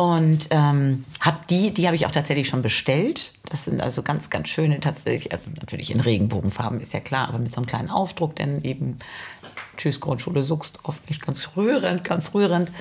Und 0.00 0.48
ähm, 0.50 1.04
habe 1.20 1.40
die, 1.50 1.74
die 1.74 1.84
habe 1.84 1.94
ich 1.94 2.06
auch 2.06 2.10
tatsächlich 2.10 2.48
schon 2.48 2.62
bestellt. 2.62 3.32
Das 3.50 3.66
sind 3.66 3.82
also 3.82 4.02
ganz, 4.02 4.30
ganz 4.30 4.48
schöne, 4.48 4.80
tatsächlich, 4.80 5.30
also 5.30 5.44
natürlich 5.60 5.90
in 5.90 6.00
Regenbogenfarben, 6.00 6.80
ist 6.80 6.94
ja 6.94 7.00
klar, 7.00 7.28
aber 7.28 7.38
mit 7.38 7.52
so 7.52 7.58
einem 7.58 7.66
kleinen 7.66 7.90
Aufdruck, 7.90 8.34
denn 8.36 8.64
eben 8.64 8.98
Tschüss 9.76 10.00
Grundschule 10.00 10.42
suchst 10.42 10.78
oft 10.84 11.06
nicht 11.10 11.20
ganz 11.20 11.50
rührend, 11.54 12.02
ganz 12.02 12.32
rührend. 12.32 12.72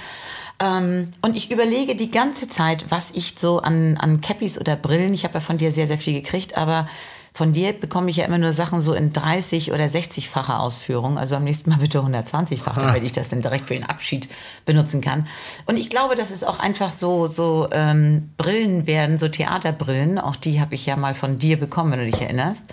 Ähm, 0.62 1.12
und 1.22 1.36
ich 1.36 1.52
überlege 1.52 1.98
die 1.98 2.10
ganze 2.10 2.48
Zeit, 2.48 2.86
was 2.88 3.12
ich 3.12 3.36
so 3.38 3.60
an, 3.60 3.98
an 3.98 4.22
Cappies 4.22 4.58
oder 4.58 4.78
Brillen, 4.78 5.14
ich 5.14 5.26
habe 5.26 5.34
ja 5.34 5.40
von 5.42 5.58
dir 5.58 5.74
sehr, 5.74 5.88
sehr 5.88 5.98
viel 5.98 6.14
gekriegt, 6.14 6.56
aber 6.56 6.88
von 7.34 7.54
dir 7.54 7.74
bekomme 7.74 8.10
ich 8.10 8.18
ja 8.18 8.26
immer 8.26 8.38
nur 8.38 8.52
Sachen 8.52 8.82
so 8.82 8.94
in 8.94 9.14
30 9.14 9.72
oder 9.72 9.86
60-facher 9.86 10.60
Ausführung. 10.60 11.18
Also 11.18 11.36
beim 11.36 11.44
nächsten 11.44 11.70
Mal 11.70 11.78
bitte 11.78 12.00
120-fach, 12.00 12.76
damit 12.82 13.04
ich 13.04 13.12
das 13.12 13.30
dann 13.30 13.42
direkt 13.42 13.68
für 13.68 13.74
den 13.74 13.86
Abschied 13.86 14.28
benutzen 14.66 15.02
kann. 15.02 15.28
Und 15.66 15.78
ich 15.78 15.90
glaube, 15.90 16.16
dass 16.16 16.32
es 16.32 16.44
auch 16.44 16.60
einfach 16.60 16.90
so, 16.90 17.28
so 17.28 17.68
ähm, 17.72 18.32
Brillen 18.38 18.88
werden, 18.88 19.20
so 19.20 19.28
Theaterbrillen. 19.28 20.20
Auch 20.20 20.36
die 20.36 20.60
habe 20.60 20.76
ich 20.76 20.86
ja 20.86 20.96
mal 20.96 21.14
von 21.14 21.38
dir 21.38 21.60
bekommen, 21.60 21.92
wenn 21.92 22.00
du 22.00 22.06
dich 22.06 22.22
erinnerst. 22.22 22.66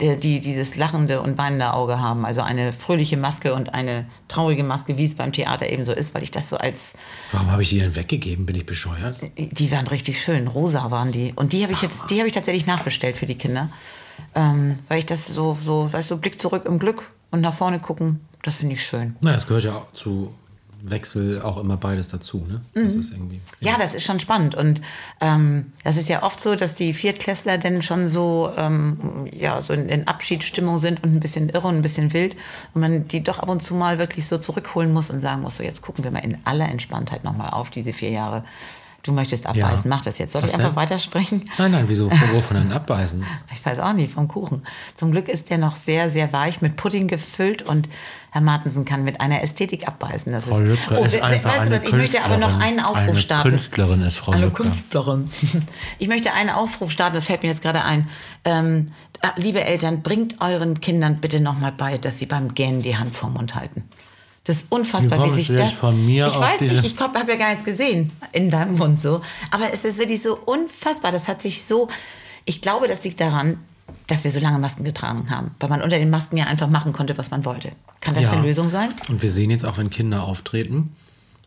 Die, 0.00 0.18
die 0.18 0.40
dieses 0.40 0.76
lachende 0.76 1.22
und 1.22 1.38
weinende 1.38 1.72
Auge 1.72 2.00
haben. 2.00 2.26
Also 2.26 2.42
eine 2.42 2.74
fröhliche 2.74 3.16
Maske 3.16 3.54
und 3.54 3.72
eine 3.72 4.06
traurige 4.28 4.62
Maske, 4.62 4.98
wie 4.98 5.04
es 5.04 5.14
beim 5.14 5.32
Theater 5.32 5.70
eben 5.70 5.86
so 5.86 5.92
ist, 5.92 6.14
weil 6.14 6.22
ich 6.22 6.30
das 6.30 6.50
so 6.50 6.58
als. 6.58 6.94
Warum 7.32 7.50
habe 7.50 7.62
ich 7.62 7.70
die 7.70 7.78
denn 7.78 7.96
weggegeben? 7.96 8.44
Bin 8.44 8.56
ich 8.56 8.66
bescheuert? 8.66 9.16
Die 9.38 9.70
waren 9.72 9.86
richtig 9.86 10.22
schön. 10.22 10.48
Rosa 10.48 10.90
waren 10.90 11.12
die. 11.12 11.32
Und 11.34 11.54
die 11.54 11.62
habe 11.62 11.72
ich 11.72 11.80
jetzt, 11.80 12.10
die 12.10 12.18
habe 12.18 12.26
ich 12.26 12.34
tatsächlich 12.34 12.66
nachbestellt 12.66 13.16
für 13.16 13.26
die 13.26 13.36
Kinder. 13.36 13.70
Ähm, 14.34 14.78
weil 14.88 14.98
ich 14.98 15.06
das 15.06 15.26
so, 15.26 15.54
so, 15.54 15.90
weißt 15.92 16.10
du, 16.10 16.18
Blick 16.18 16.40
zurück 16.40 16.64
im 16.66 16.78
Glück 16.78 17.10
und 17.30 17.40
nach 17.40 17.54
vorne 17.54 17.80
gucken, 17.80 18.20
das 18.42 18.56
finde 18.56 18.74
ich 18.74 18.84
schön. 18.84 19.16
Na, 19.20 19.34
es 19.34 19.46
gehört 19.46 19.64
ja 19.64 19.76
auch 19.76 19.92
zu 19.92 20.32
Wechsel 20.90 21.42
auch 21.42 21.56
immer 21.58 21.76
beides 21.76 22.08
dazu. 22.08 22.46
Ne? 22.48 22.60
Das 22.74 22.94
mhm. 22.94 23.00
ist 23.00 23.12
irgendwie, 23.12 23.40
ja. 23.60 23.72
ja. 23.72 23.78
das 23.78 23.94
ist 23.94 24.04
schon 24.04 24.20
spannend. 24.20 24.54
Und 24.54 24.80
ähm, 25.20 25.72
das 25.84 25.96
ist 25.96 26.08
ja 26.08 26.22
oft 26.22 26.40
so, 26.40 26.56
dass 26.56 26.74
die 26.74 26.92
Viertklässler 26.92 27.58
dann 27.58 27.82
schon 27.82 28.08
so, 28.08 28.50
ähm, 28.56 29.28
ja, 29.30 29.60
so 29.62 29.72
in, 29.72 29.88
in, 29.88 30.06
Abschiedsstimmung 30.06 30.78
sind 30.78 31.02
und 31.02 31.14
ein 31.14 31.20
bisschen 31.20 31.48
irre 31.48 31.68
und 31.68 31.76
ein 31.76 31.82
bisschen 31.82 32.12
wild. 32.12 32.36
Und 32.74 32.80
man 32.80 33.08
die 33.08 33.22
doch 33.22 33.38
ab 33.38 33.48
und 33.48 33.62
zu 33.62 33.74
mal 33.74 33.98
wirklich 33.98 34.26
so 34.26 34.38
zurückholen 34.38 34.92
muss 34.92 35.10
und 35.10 35.20
sagen 35.20 35.42
muss, 35.42 35.56
so 35.56 35.62
jetzt 35.62 35.82
gucken 35.82 36.04
wir 36.04 36.10
mal 36.10 36.24
in 36.24 36.38
aller 36.44 36.68
Entspanntheit 36.68 37.24
nochmal 37.24 37.50
auf 37.50 37.70
diese 37.70 37.92
vier 37.92 38.10
Jahre. 38.10 38.42
Du 39.06 39.12
möchtest 39.12 39.46
abbeißen, 39.46 39.88
ja. 39.88 39.96
mach 39.96 40.02
das 40.02 40.18
jetzt. 40.18 40.32
Soll 40.32 40.42
Was 40.42 40.50
ich 40.50 40.56
einfach 40.56 40.70
denn? 40.70 40.76
weitersprechen? 40.76 41.48
Nein, 41.58 41.70
nein, 41.70 41.84
wieso? 41.86 42.10
Wovon 42.10 42.56
denn 42.62 42.72
abbeißen? 42.72 43.24
Ich 43.52 43.64
weiß 43.64 43.78
auch 43.78 43.92
nicht, 43.92 44.12
vom 44.12 44.26
Kuchen. 44.26 44.66
Zum 44.96 45.12
Glück 45.12 45.28
ist 45.28 45.48
der 45.48 45.58
noch 45.58 45.76
sehr, 45.76 46.10
sehr 46.10 46.32
weich 46.32 46.60
mit 46.60 46.76
Pudding 46.76 47.06
gefüllt 47.06 47.62
und 47.62 47.88
Herr 48.32 48.40
Martensen 48.40 48.84
kann 48.84 49.04
mit 49.04 49.20
einer 49.20 49.42
Ästhetik 49.42 49.86
abbeißen. 49.86 50.32
Das 50.32 50.46
Frau 50.46 50.58
ist, 50.58 50.90
oh, 50.90 51.04
ist 51.04 51.22
einfach 51.22 51.56
weißt 51.56 51.68
du 51.68 51.70
was, 51.70 51.84
ich 51.84 51.92
möchte 51.92 52.22
aber 52.22 52.36
noch 52.36 52.58
einen 52.58 52.80
Aufruf 52.80 53.10
eine 53.10 53.18
starten. 53.20 53.50
Künstlerin 53.50 54.02
ist 54.02 54.16
Frau 54.16 54.32
Eine 54.32 54.50
Künstlerin. 54.50 55.30
Ich 55.98 56.08
möchte 56.08 56.32
einen 56.32 56.50
Aufruf 56.50 56.90
starten, 56.90 57.14
das 57.14 57.26
fällt 57.26 57.42
mir 57.42 57.48
jetzt 57.48 57.62
gerade 57.62 57.82
ein. 57.82 58.08
Ähm, 58.44 58.92
liebe 59.36 59.62
Eltern, 59.64 60.02
bringt 60.02 60.40
euren 60.40 60.80
Kindern 60.80 61.20
bitte 61.20 61.40
nochmal 61.40 61.72
bei, 61.72 61.96
dass 61.96 62.18
sie 62.18 62.26
beim 62.26 62.54
Gähnen 62.54 62.82
die 62.82 62.96
Hand 62.96 63.14
vorm 63.14 63.34
Mund 63.34 63.54
halten. 63.54 63.84
Das 64.46 64.58
ist 64.58 64.66
unfassbar, 64.70 65.24
wie, 65.24 65.30
wie 65.30 65.34
sich 65.34 65.48
das. 65.48 65.72
Von 65.72 66.06
mir 66.06 66.28
ich 66.28 66.38
weiß 66.38 66.60
nicht, 66.60 66.84
ich 66.84 66.98
habe 67.00 67.18
ja 67.18 67.36
gar 67.36 67.48
nichts 67.48 67.64
gesehen 67.64 68.12
in 68.30 68.48
deinem 68.48 68.78
Mund 68.78 69.00
so. 69.00 69.20
Aber 69.50 69.72
es 69.72 69.84
ist 69.84 69.98
wirklich 69.98 70.22
so 70.22 70.36
unfassbar. 70.36 71.10
Das 71.10 71.26
hat 71.26 71.42
sich 71.42 71.64
so. 71.64 71.88
Ich 72.44 72.62
glaube, 72.62 72.86
das 72.86 73.02
liegt 73.02 73.20
daran, 73.20 73.58
dass 74.06 74.22
wir 74.22 74.30
so 74.30 74.38
lange 74.38 74.60
Masken 74.60 74.84
getragen 74.84 75.30
haben, 75.30 75.50
weil 75.58 75.68
man 75.68 75.82
unter 75.82 75.98
den 75.98 76.10
Masken 76.10 76.36
ja 76.36 76.44
einfach 76.44 76.68
machen 76.68 76.92
konnte, 76.92 77.18
was 77.18 77.32
man 77.32 77.44
wollte. 77.44 77.72
Kann 78.00 78.14
das 78.14 78.24
ja. 78.24 78.30
eine 78.30 78.42
Lösung 78.42 78.68
sein? 78.68 78.90
Und 79.08 79.20
wir 79.20 79.32
sehen 79.32 79.50
jetzt 79.50 79.64
auch, 79.64 79.78
wenn 79.78 79.90
Kinder 79.90 80.22
auftreten, 80.22 80.94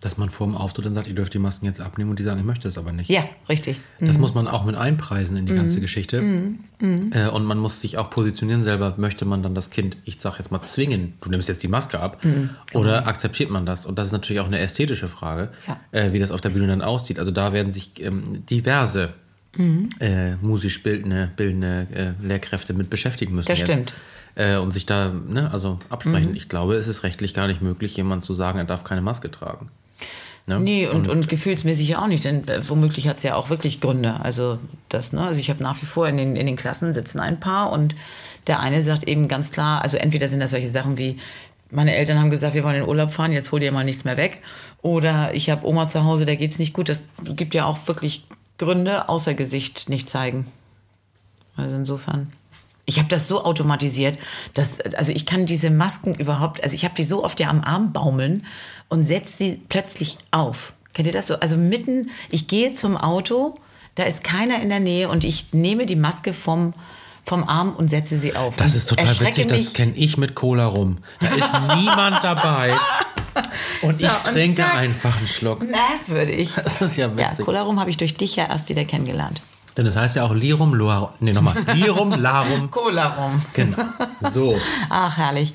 dass 0.02 0.18
man 0.18 0.30
vor 0.30 0.48
dem 0.48 0.56
Auftritt 0.56 0.86
dann 0.86 0.94
sagt, 0.94 1.08
ihr 1.08 1.16
dürft 1.16 1.34
die 1.34 1.40
Masken 1.40 1.66
jetzt 1.66 1.82
abnehmen 1.82 2.10
und 2.10 2.20
die 2.20 2.24
sagen, 2.24 2.40
ich 2.40 2.46
möchte 2.46 2.68
es 2.68 2.78
aber 2.78 2.94
nicht. 2.94 3.10
Ja, 3.10 3.26
richtig. 3.50 3.80
Das 4.00 4.16
mhm. 4.16 4.22
muss 4.22 4.34
man 4.34 4.48
auch 4.48 4.64
mit 4.64 4.76
einpreisen 4.76 5.36
in 5.36 5.46
die 5.46 5.52
mhm. 5.52 5.58
ganze 5.58 5.82
Geschichte. 5.82 6.22
Mhm. 6.22 6.60
mhm. 6.80 7.12
Äh, 7.14 7.28
und 7.28 7.44
man 7.44 7.58
muss 7.58 7.82
sich 7.82 7.98
auch 7.98 8.10
positionieren 8.10 8.64
selber, 8.64 8.94
möchte 8.98 9.26
man 9.26 9.44
dann 9.44 9.56
das 9.56 9.70
Kind, 9.70 9.98
ich 10.06 10.20
sag 10.22 10.38
jetzt 10.38 10.52
mal, 10.52 10.62
zwingen, 10.62 11.14
du 11.20 11.30
nimmst 11.30 11.50
jetzt 11.50 11.64
die 11.64 11.68
Maske 11.68 12.00
ab, 12.00 12.24
mhm. 12.24 12.50
oder 12.74 13.08
akzeptiert 13.08 13.50
man 13.50 13.66
das? 13.66 13.86
Und 13.86 14.00
das 14.00 14.08
ist 14.08 14.14
natürlich 14.14 14.40
auch 14.40 14.48
eine 14.48 14.60
ästhetische 14.60 15.10
Frage, 15.10 15.50
ja. 15.68 15.80
äh, 15.92 16.14
wie 16.14 16.20
das 16.20 16.32
auf 16.32 16.40
der 16.40 16.50
Bühne 16.50 16.68
dann 16.68 16.82
aussieht. 16.82 17.20
Also 17.20 17.32
da 17.32 17.52
werden 17.52 17.74
sich 17.74 18.02
ähm, 18.02 18.46
diverse 18.46 19.14
mhm. 19.58 19.90
äh, 20.00 20.38
musisch 20.38 20.82
bildende, 20.82 21.30
bildende 21.36 21.88
äh, 21.94 22.26
Lehrkräfte 22.26 22.74
mit 22.74 22.90
beschäftigen 22.90 23.36
müssen. 23.36 23.50
Das 23.50 23.60
jetzt. 23.60 23.72
stimmt 23.72 23.96
äh, 24.36 24.58
und 24.58 24.72
sich 24.72 24.86
da 24.86 25.10
ne, 25.10 25.52
also 25.52 25.80
absprechen. 25.90 26.32
Mhm. 26.32 26.36
Ich 26.36 26.48
glaube, 26.48 26.76
es 26.76 26.88
ist 26.88 27.04
rechtlich 27.04 27.34
gar 27.34 27.48
nicht 27.48 27.62
möglich, 27.62 27.98
jemand 27.98 28.24
zu 28.24 28.34
sagen, 28.34 28.58
er 28.58 28.66
darf 28.66 28.84
keine 28.84 29.02
Maske 29.02 29.30
tragen. 29.30 29.70
Ne? 30.50 30.60
Nee, 30.60 30.88
und, 30.88 31.08
und, 31.08 31.10
und 31.10 31.30
gefühlsmäßig 31.30 31.90
ja 31.90 32.02
auch 32.02 32.08
nicht, 32.08 32.26
denn 32.26 32.48
äh, 32.48 32.68
womöglich 32.68 33.08
hat 33.08 33.18
es 33.18 33.24
ja 33.24 33.36
auch 33.36 33.50
wirklich 33.50 33.82
Gründe. 33.82 34.20
Also, 34.22 34.58
das, 34.90 35.14
ne? 35.14 35.22
also 35.22 35.40
ich 35.40 35.50
habe 35.52 35.62
nach 35.62 35.80
wie 35.82 35.86
vor 35.86 36.08
in 36.08 36.18
den, 36.18 36.36
in 36.36 36.48
den 36.48 36.56
Klassen 36.56 36.94
sitzen 36.94 37.20
ein 37.20 37.40
Paar 37.40 37.72
und 37.72 37.96
der 38.48 38.60
eine 38.60 38.82
sagt 38.82 39.04
eben 39.04 39.28
ganz 39.28 39.52
klar, 39.52 39.84
also 39.84 39.98
entweder 39.98 40.28
sind 40.28 40.40
das 40.40 40.52
solche 40.52 40.70
Sachen 40.70 40.98
wie, 40.98 41.20
meine 41.70 41.96
Eltern 41.96 42.20
haben 42.20 42.32
gesagt, 42.32 42.56
wir 42.56 42.64
wollen 42.64 42.76
in 42.76 42.82
den 42.82 42.90
Urlaub 42.90 43.12
fahren, 43.12 43.32
jetzt 43.32 43.52
hol 43.52 43.60
dir 43.60 43.72
mal 43.72 43.84
nichts 43.84 44.06
mehr 44.06 44.18
weg. 44.18 44.42
Oder 44.82 45.36
ich 45.36 45.52
habe 45.52 45.68
Oma 45.68 45.88
zu 45.88 46.04
Hause, 46.04 46.26
da 46.26 46.34
geht 46.34 46.52
es 46.52 46.58
nicht 46.58 46.74
gut. 46.74 46.90
Das 46.90 47.04
gibt 47.24 47.54
ja 47.54 47.66
auch 47.66 47.88
wirklich 47.88 48.24
Gründe, 48.58 49.08
außer 49.08 49.36
Gesicht 49.36 49.88
nicht 49.88 50.10
zeigen. 50.10 50.48
Also 51.56 51.76
insofern. 51.76 52.34
Ich 52.90 52.98
habe 52.98 53.08
das 53.08 53.28
so 53.28 53.46
automatisiert, 53.46 54.18
dass, 54.56 54.82
also 54.82 55.12
ich 55.12 55.28
kann 55.28 55.46
diese 55.46 55.70
Masken 55.70 56.16
überhaupt, 56.16 56.64
also 56.64 56.74
ich 56.74 56.86
habe 56.86 56.96
die 56.96 57.04
so 57.04 57.24
oft 57.24 57.40
ja 57.40 57.48
am 57.48 57.62
Arm 57.64 57.94
baumeln 57.94 58.48
und 58.88 59.04
setze 59.04 59.38
sie 59.38 59.62
plötzlich 59.70 60.18
auf. 60.32 60.74
Kennt 60.96 61.06
ihr 61.06 61.14
das 61.14 61.28
so? 61.28 61.36
Also 61.36 61.56
mitten, 61.56 62.10
ich 62.32 62.48
gehe 62.48 62.74
zum 62.74 62.98
Auto, 62.98 63.60
da 63.94 64.06
ist 64.06 64.24
keiner 64.24 64.60
in 64.60 64.70
der 64.70 64.80
Nähe 64.80 65.08
und 65.08 65.24
ich 65.24 65.54
nehme 65.54 65.86
die 65.86 65.96
Maske 65.96 66.34
vom, 66.34 66.74
vom 67.24 67.48
Arm 67.48 67.76
und 67.76 67.92
setze 67.92 68.18
sie 68.18 68.36
auf. 68.36 68.56
Das 68.56 68.74
ist 68.74 68.90
total 68.90 69.20
witzig, 69.20 69.46
das 69.46 69.74
kenne 69.74 69.94
ich 69.96 70.18
mit 70.18 70.34
Cola 70.34 70.66
rum. 70.66 70.98
Da 71.20 71.28
ist 71.28 71.54
niemand 71.76 72.24
dabei. 72.24 72.74
Und 73.84 74.00
so, 74.00 74.08
ich 74.08 74.14
trinke 74.14 74.64
und 74.64 74.76
einfach 74.76 75.16
einen 75.16 75.28
Schluck. 75.28 75.64
Merkwürdig. 75.64 76.56
Das 76.64 76.82
ist 76.82 76.98
ja 76.98 77.16
witzig. 77.16 77.38
Ja, 77.38 77.46
Cola 77.46 77.62
rum 77.62 77.80
habe 77.80 77.92
ich 77.92 77.98
durch 77.98 78.16
dich 78.16 78.36
ja 78.36 78.48
erst 78.48 78.68
wieder 78.70 78.84
kennengelernt. 78.84 79.44
Denn 79.80 79.86
das 79.86 79.96
heißt 79.96 80.18
ja 80.18 80.26
auch 80.26 80.34
Lirum, 80.34 80.76
Larum. 80.76 81.08
Nee, 81.22 81.32
nochmal. 81.32 81.56
Lirum, 81.74 82.12
Larum. 82.12 82.70
Cola 82.70 83.08
rum. 83.16 83.42
Genau. 83.54 83.78
So. 84.30 84.60
Ach, 84.90 85.16
herrlich. 85.16 85.54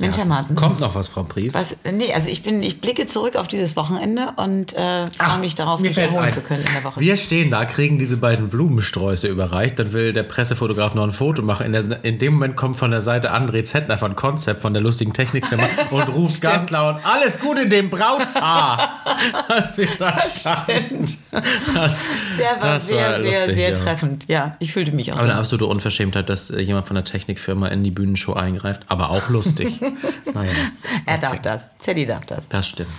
Mensch, 0.00 0.16
ja. 0.16 0.22
Herr 0.22 0.28
Martin. 0.28 0.56
Kommt 0.56 0.80
noch 0.80 0.94
was, 0.94 1.08
Frau 1.08 1.24
Pries? 1.24 1.52
Was, 1.52 1.76
nee, 1.92 2.12
also 2.14 2.30
ich, 2.30 2.42
bin, 2.42 2.62
ich 2.62 2.80
blicke 2.80 3.06
zurück 3.06 3.36
auf 3.36 3.48
dieses 3.48 3.76
Wochenende 3.76 4.32
und 4.36 4.72
äh, 4.74 5.10
freue 5.10 5.38
mich 5.40 5.54
darauf, 5.54 5.80
mich 5.80 5.98
erholen 5.98 6.24
ein. 6.24 6.30
zu 6.30 6.40
können 6.40 6.64
in 6.64 6.72
der 6.72 6.84
Woche. 6.84 7.00
Wir 7.00 7.18
stehen 7.18 7.50
da, 7.50 7.66
kriegen 7.66 7.98
diese 7.98 8.16
beiden 8.16 8.48
Blumensträuße 8.48 9.28
überreicht. 9.28 9.78
Dann 9.78 9.92
will 9.92 10.14
der 10.14 10.22
Pressefotograf 10.22 10.94
noch 10.94 11.04
ein 11.04 11.10
Foto 11.10 11.42
machen. 11.42 11.66
In, 11.66 11.72
der, 11.72 12.04
in 12.04 12.18
dem 12.18 12.32
Moment 12.34 12.56
kommt 12.56 12.76
von 12.76 12.90
der 12.90 13.02
Seite 13.02 13.34
André 13.34 13.62
Zettner 13.64 13.98
von 13.98 14.16
Concept, 14.16 14.62
von 14.62 14.72
der 14.72 14.82
lustigen 14.82 15.12
Technikfirma 15.12 15.64
und 15.90 16.08
ruft 16.14 16.40
ganz 16.40 16.70
laut, 16.70 16.96
alles 17.04 17.38
gut 17.38 17.58
in 17.58 17.68
dem 17.68 17.90
Brautpaar. 17.90 19.04
Als 19.48 19.76
wir 19.76 19.88
da 19.98 20.12
das 20.12 20.40
stimmt. 20.40 21.18
Das, 21.30 21.92
der 22.38 22.62
war 22.62 22.80
sehr, 22.80 23.12
war 23.12 23.18
lustig, 23.18 23.36
sehr, 23.44 23.54
sehr 23.54 23.68
ja. 23.68 23.74
treffend. 23.74 24.28
Ja, 24.28 24.56
ich 24.60 24.72
fühlte 24.72 24.92
mich 24.92 25.12
auch 25.12 25.16
Aber 25.16 25.26
so. 25.26 25.30
eine 25.30 25.38
absolute 25.38 25.66
Unverschämtheit, 25.66 26.30
dass 26.30 26.50
äh, 26.50 26.60
jemand 26.60 26.86
von 26.86 26.94
der 26.94 27.04
Technikfirma 27.04 27.68
in 27.68 27.84
die 27.84 27.90
Bühnenshow 27.90 28.32
eingreift, 28.32 28.84
aber 28.88 29.10
auch 29.10 29.28
lustig. 29.28 29.78
naja. 30.34 30.52
Er 31.06 31.18
darf 31.18 31.40
das. 31.40 31.70
Zeddy 31.78 32.06
darf 32.06 32.26
das. 32.26 32.48
Das 32.48 32.68
stimmt. 32.68 32.90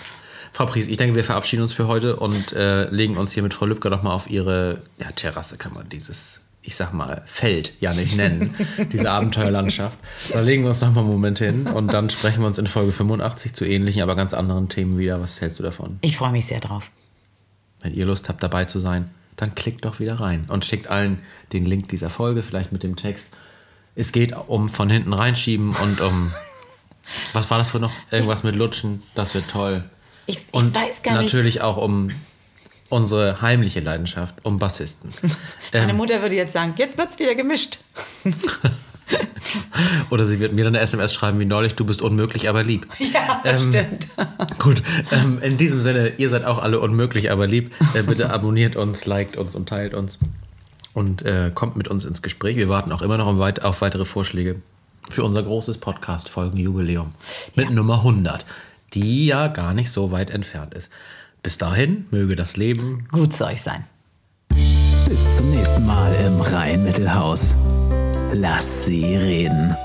Frau 0.52 0.66
Pries, 0.66 0.88
ich 0.88 0.98
denke, 0.98 1.16
wir 1.16 1.24
verabschieden 1.24 1.62
uns 1.62 1.74
für 1.74 1.88
heute 1.88 2.18
und 2.18 2.54
äh, 2.54 2.90
legen 2.90 3.18
uns 3.18 3.32
hier 3.32 3.44
mit 3.44 3.54
Frau 3.54 3.66
Lübcker 3.66 3.90
nochmal 3.90 4.14
auf 4.14 4.30
ihre 4.30 4.82
ja, 5.00 5.10
Terrasse, 5.12 5.58
kann 5.58 5.74
man 5.74 5.88
dieses, 5.88 6.42
ich 6.62 6.76
sag 6.76 6.94
mal, 6.94 7.24
Feld 7.26 7.74
ja 7.80 7.94
nicht 7.94 8.18
nennen, 8.18 8.54
diese 8.92 9.10
Abenteuerlandschaft. 9.10 9.98
Da 10.34 10.42
legen 10.42 10.64
wir 10.64 10.70
uns 10.70 10.82
nochmal 10.82 11.06
einen 11.06 11.14
Moment 11.14 11.40
hin 11.40 11.68
und 11.68 11.94
dann 11.94 12.10
sprechen 12.10 12.42
wir 12.42 12.48
uns 12.48 12.58
in 12.58 12.68
Folge 12.68 12.92
85 12.92 13.54
zu 13.54 13.66
ähnlichen, 13.66 14.02
aber 14.02 14.16
ganz 14.16 14.34
anderen 14.34 14.68
Themen 14.68 14.98
wieder. 14.98 15.22
Was 15.22 15.40
hältst 15.40 15.58
du 15.60 15.64
davon? 15.64 15.98
Ich 16.02 16.18
freue 16.18 16.32
mich 16.32 16.46
sehr 16.46 16.60
drauf. 16.60 16.92
Wenn 17.82 17.94
ihr 17.94 18.06
Lust 18.06 18.28
habt, 18.28 18.44
dabei 18.44 18.66
zu 18.66 18.78
sein, 18.78 19.10
dann 19.38 19.56
klickt 19.56 19.86
doch 19.86 20.00
wieder 20.00 20.20
rein 20.20 20.46
und 20.50 20.66
schickt 20.66 20.88
allen 20.88 21.20
den 21.54 21.66
Link 21.66 21.88
dieser 21.90 22.10
Folge, 22.10 22.44
vielleicht 22.44 22.72
mit 22.72 22.84
dem 22.84 22.98
Text. 22.98 23.30
Es 23.96 24.12
geht 24.12 24.36
um 24.36 24.70
von 24.70 24.90
hinten 24.90 25.14
reinschieben 25.14 25.70
und 25.70 26.02
um 26.02 26.32
was 27.34 27.50
war 27.50 27.58
das 27.58 27.70
für 27.70 27.80
noch? 27.80 27.92
Irgendwas 28.10 28.44
mit 28.44 28.56
Lutschen, 28.56 29.04
das 29.16 29.34
wird 29.34 29.50
toll. 29.50 29.84
Ich, 30.26 30.38
ich 30.38 30.46
und 30.52 30.76
weiß 30.76 31.04
gar 31.04 31.14
nicht. 31.14 31.24
Natürlich 31.24 31.62
auch 31.62 31.78
um 31.78 32.10
unsere 32.90 33.42
heimliche 33.42 33.80
Leidenschaft, 33.80 34.36
um 34.44 34.60
Bassisten. 34.60 35.12
Meine 35.74 35.92
ähm, 35.92 35.98
Mutter 35.98 36.22
würde 36.22 36.36
jetzt 36.36 36.54
sagen, 36.54 36.74
jetzt 36.78 36.98
wird's 36.98 37.18
wieder 37.20 37.36
gemischt. 37.36 37.80
Oder 40.10 40.26
sie 40.26 40.40
wird 40.40 40.54
mir 40.54 40.64
dann 40.64 40.76
eine 40.76 40.84
SMS 40.84 41.14
schreiben 41.14 41.40
wie 41.40 41.46
neulich, 41.46 41.76
du 41.76 41.86
bist 41.86 42.02
unmöglich, 42.02 42.48
aber 42.50 42.64
lieb. 42.64 42.88
Ja, 43.00 43.42
ähm, 43.44 43.60
stimmt. 43.60 44.08
Gut, 44.60 44.84
ähm, 45.12 45.40
in 45.42 45.58
diesem 45.58 45.82
Sinne, 45.82 46.14
ihr 46.18 46.30
seid 46.30 46.46
auch 46.46 46.60
alle 46.60 46.80
unmöglich, 46.80 47.32
aber 47.32 47.48
lieb. 47.48 47.74
Äh, 47.94 48.04
bitte 48.04 48.30
abonniert 48.30 48.76
uns, 48.76 49.06
liked 49.06 49.38
uns 49.38 49.56
und 49.56 49.68
teilt 49.68 49.94
uns 49.94 50.20
und 50.94 51.24
äh, 51.24 51.52
kommt 51.54 51.76
mit 51.76 51.88
uns 51.88 52.06
ins 52.06 52.22
Gespräch. 52.22 52.58
Wir 52.58 52.70
warten 52.70 52.92
auch 52.92 53.02
immer 53.02 53.18
noch 53.18 53.28
auf 53.28 53.82
weitere 53.82 54.06
Vorschläge 54.06 54.58
für 55.12 55.24
unser 55.24 55.44
großes 55.44 55.78
Podcast-Folgenjubiläum 55.78 57.14
mit 57.56 57.70
ja. 57.70 57.76
Nummer 57.76 57.96
100, 57.96 58.46
die 58.94 59.28
ja 59.28 59.48
gar 59.48 59.74
nicht 59.74 59.92
so 59.92 60.12
weit 60.12 60.30
entfernt 60.30 60.74
ist. 60.74 60.90
Bis 61.44 61.58
dahin 61.58 62.06
möge 62.12 62.36
das 62.36 62.58
Leben 62.58 63.08
gut 63.12 63.36
zu 63.36 63.46
euch 63.46 63.62
sein. 63.62 63.86
Bis 65.08 65.38
zum 65.38 65.50
nächsten 65.50 65.86
Mal 65.86 66.14
im 66.26 66.40
Rhein-Mittelhaus. 66.40 67.56
Lass 68.34 68.86
sie 68.86 69.16
reden. 69.16 69.76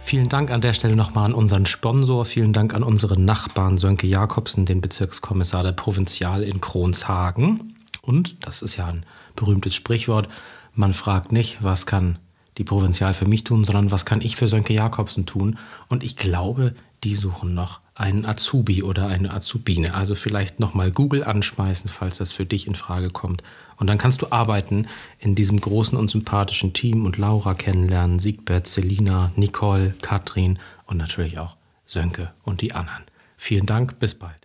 Vielen 0.00 0.28
Dank 0.28 0.50
an 0.50 0.60
der 0.60 0.72
Stelle 0.72 0.96
nochmal 0.96 1.26
an 1.26 1.34
unseren 1.34 1.66
Sponsor. 1.66 2.24
Vielen 2.24 2.52
Dank 2.52 2.74
an 2.74 2.82
unseren 2.82 3.24
Nachbarn 3.24 3.78
Sönke 3.78 4.06
Jakobsen, 4.06 4.66
den 4.66 4.80
Bezirkskommissar 4.80 5.62
der 5.62 5.72
Provinzial 5.72 6.42
in 6.42 6.60
Kronshagen. 6.60 7.76
Und, 8.02 8.46
das 8.46 8.62
ist 8.62 8.76
ja 8.76 8.86
ein 8.86 9.04
berühmtes 9.36 9.74
Sprichwort, 9.74 10.28
man 10.74 10.92
fragt 10.92 11.32
nicht, 11.32 11.62
was 11.62 11.86
kann 11.86 12.18
die 12.58 12.64
Provinzial 12.64 13.14
für 13.14 13.26
mich 13.26 13.44
tun, 13.44 13.64
sondern 13.64 13.90
was 13.90 14.04
kann 14.04 14.20
ich 14.20 14.36
für 14.36 14.48
Sönke 14.48 14.74
Jakobsen 14.74 15.26
tun? 15.26 15.58
Und 15.88 16.02
ich 16.02 16.16
glaube, 16.16 16.74
die 17.04 17.14
suchen 17.14 17.54
noch 17.54 17.80
einen 17.94 18.24
Azubi 18.24 18.82
oder 18.82 19.08
eine 19.08 19.32
Azubine. 19.32 19.94
Also 19.94 20.14
vielleicht 20.14 20.60
nochmal 20.60 20.90
Google 20.90 21.24
anschmeißen, 21.24 21.90
falls 21.90 22.18
das 22.18 22.32
für 22.32 22.46
dich 22.46 22.66
in 22.66 22.74
Frage 22.74 23.08
kommt. 23.08 23.42
Und 23.76 23.86
dann 23.88 23.98
kannst 23.98 24.22
du 24.22 24.30
arbeiten 24.30 24.86
in 25.18 25.34
diesem 25.34 25.60
großen 25.60 25.98
und 25.98 26.08
sympathischen 26.08 26.72
Team 26.72 27.04
und 27.04 27.18
Laura 27.18 27.54
kennenlernen, 27.54 28.18
Siegbert, 28.18 28.66
Selina, 28.66 29.32
Nicole, 29.36 29.94
Katrin 30.02 30.58
und 30.86 30.98
natürlich 30.98 31.38
auch 31.38 31.56
Sönke 31.86 32.32
und 32.44 32.60
die 32.60 32.72
anderen. 32.74 33.02
Vielen 33.36 33.66
Dank, 33.66 33.98
bis 33.98 34.14
bald. 34.14 34.41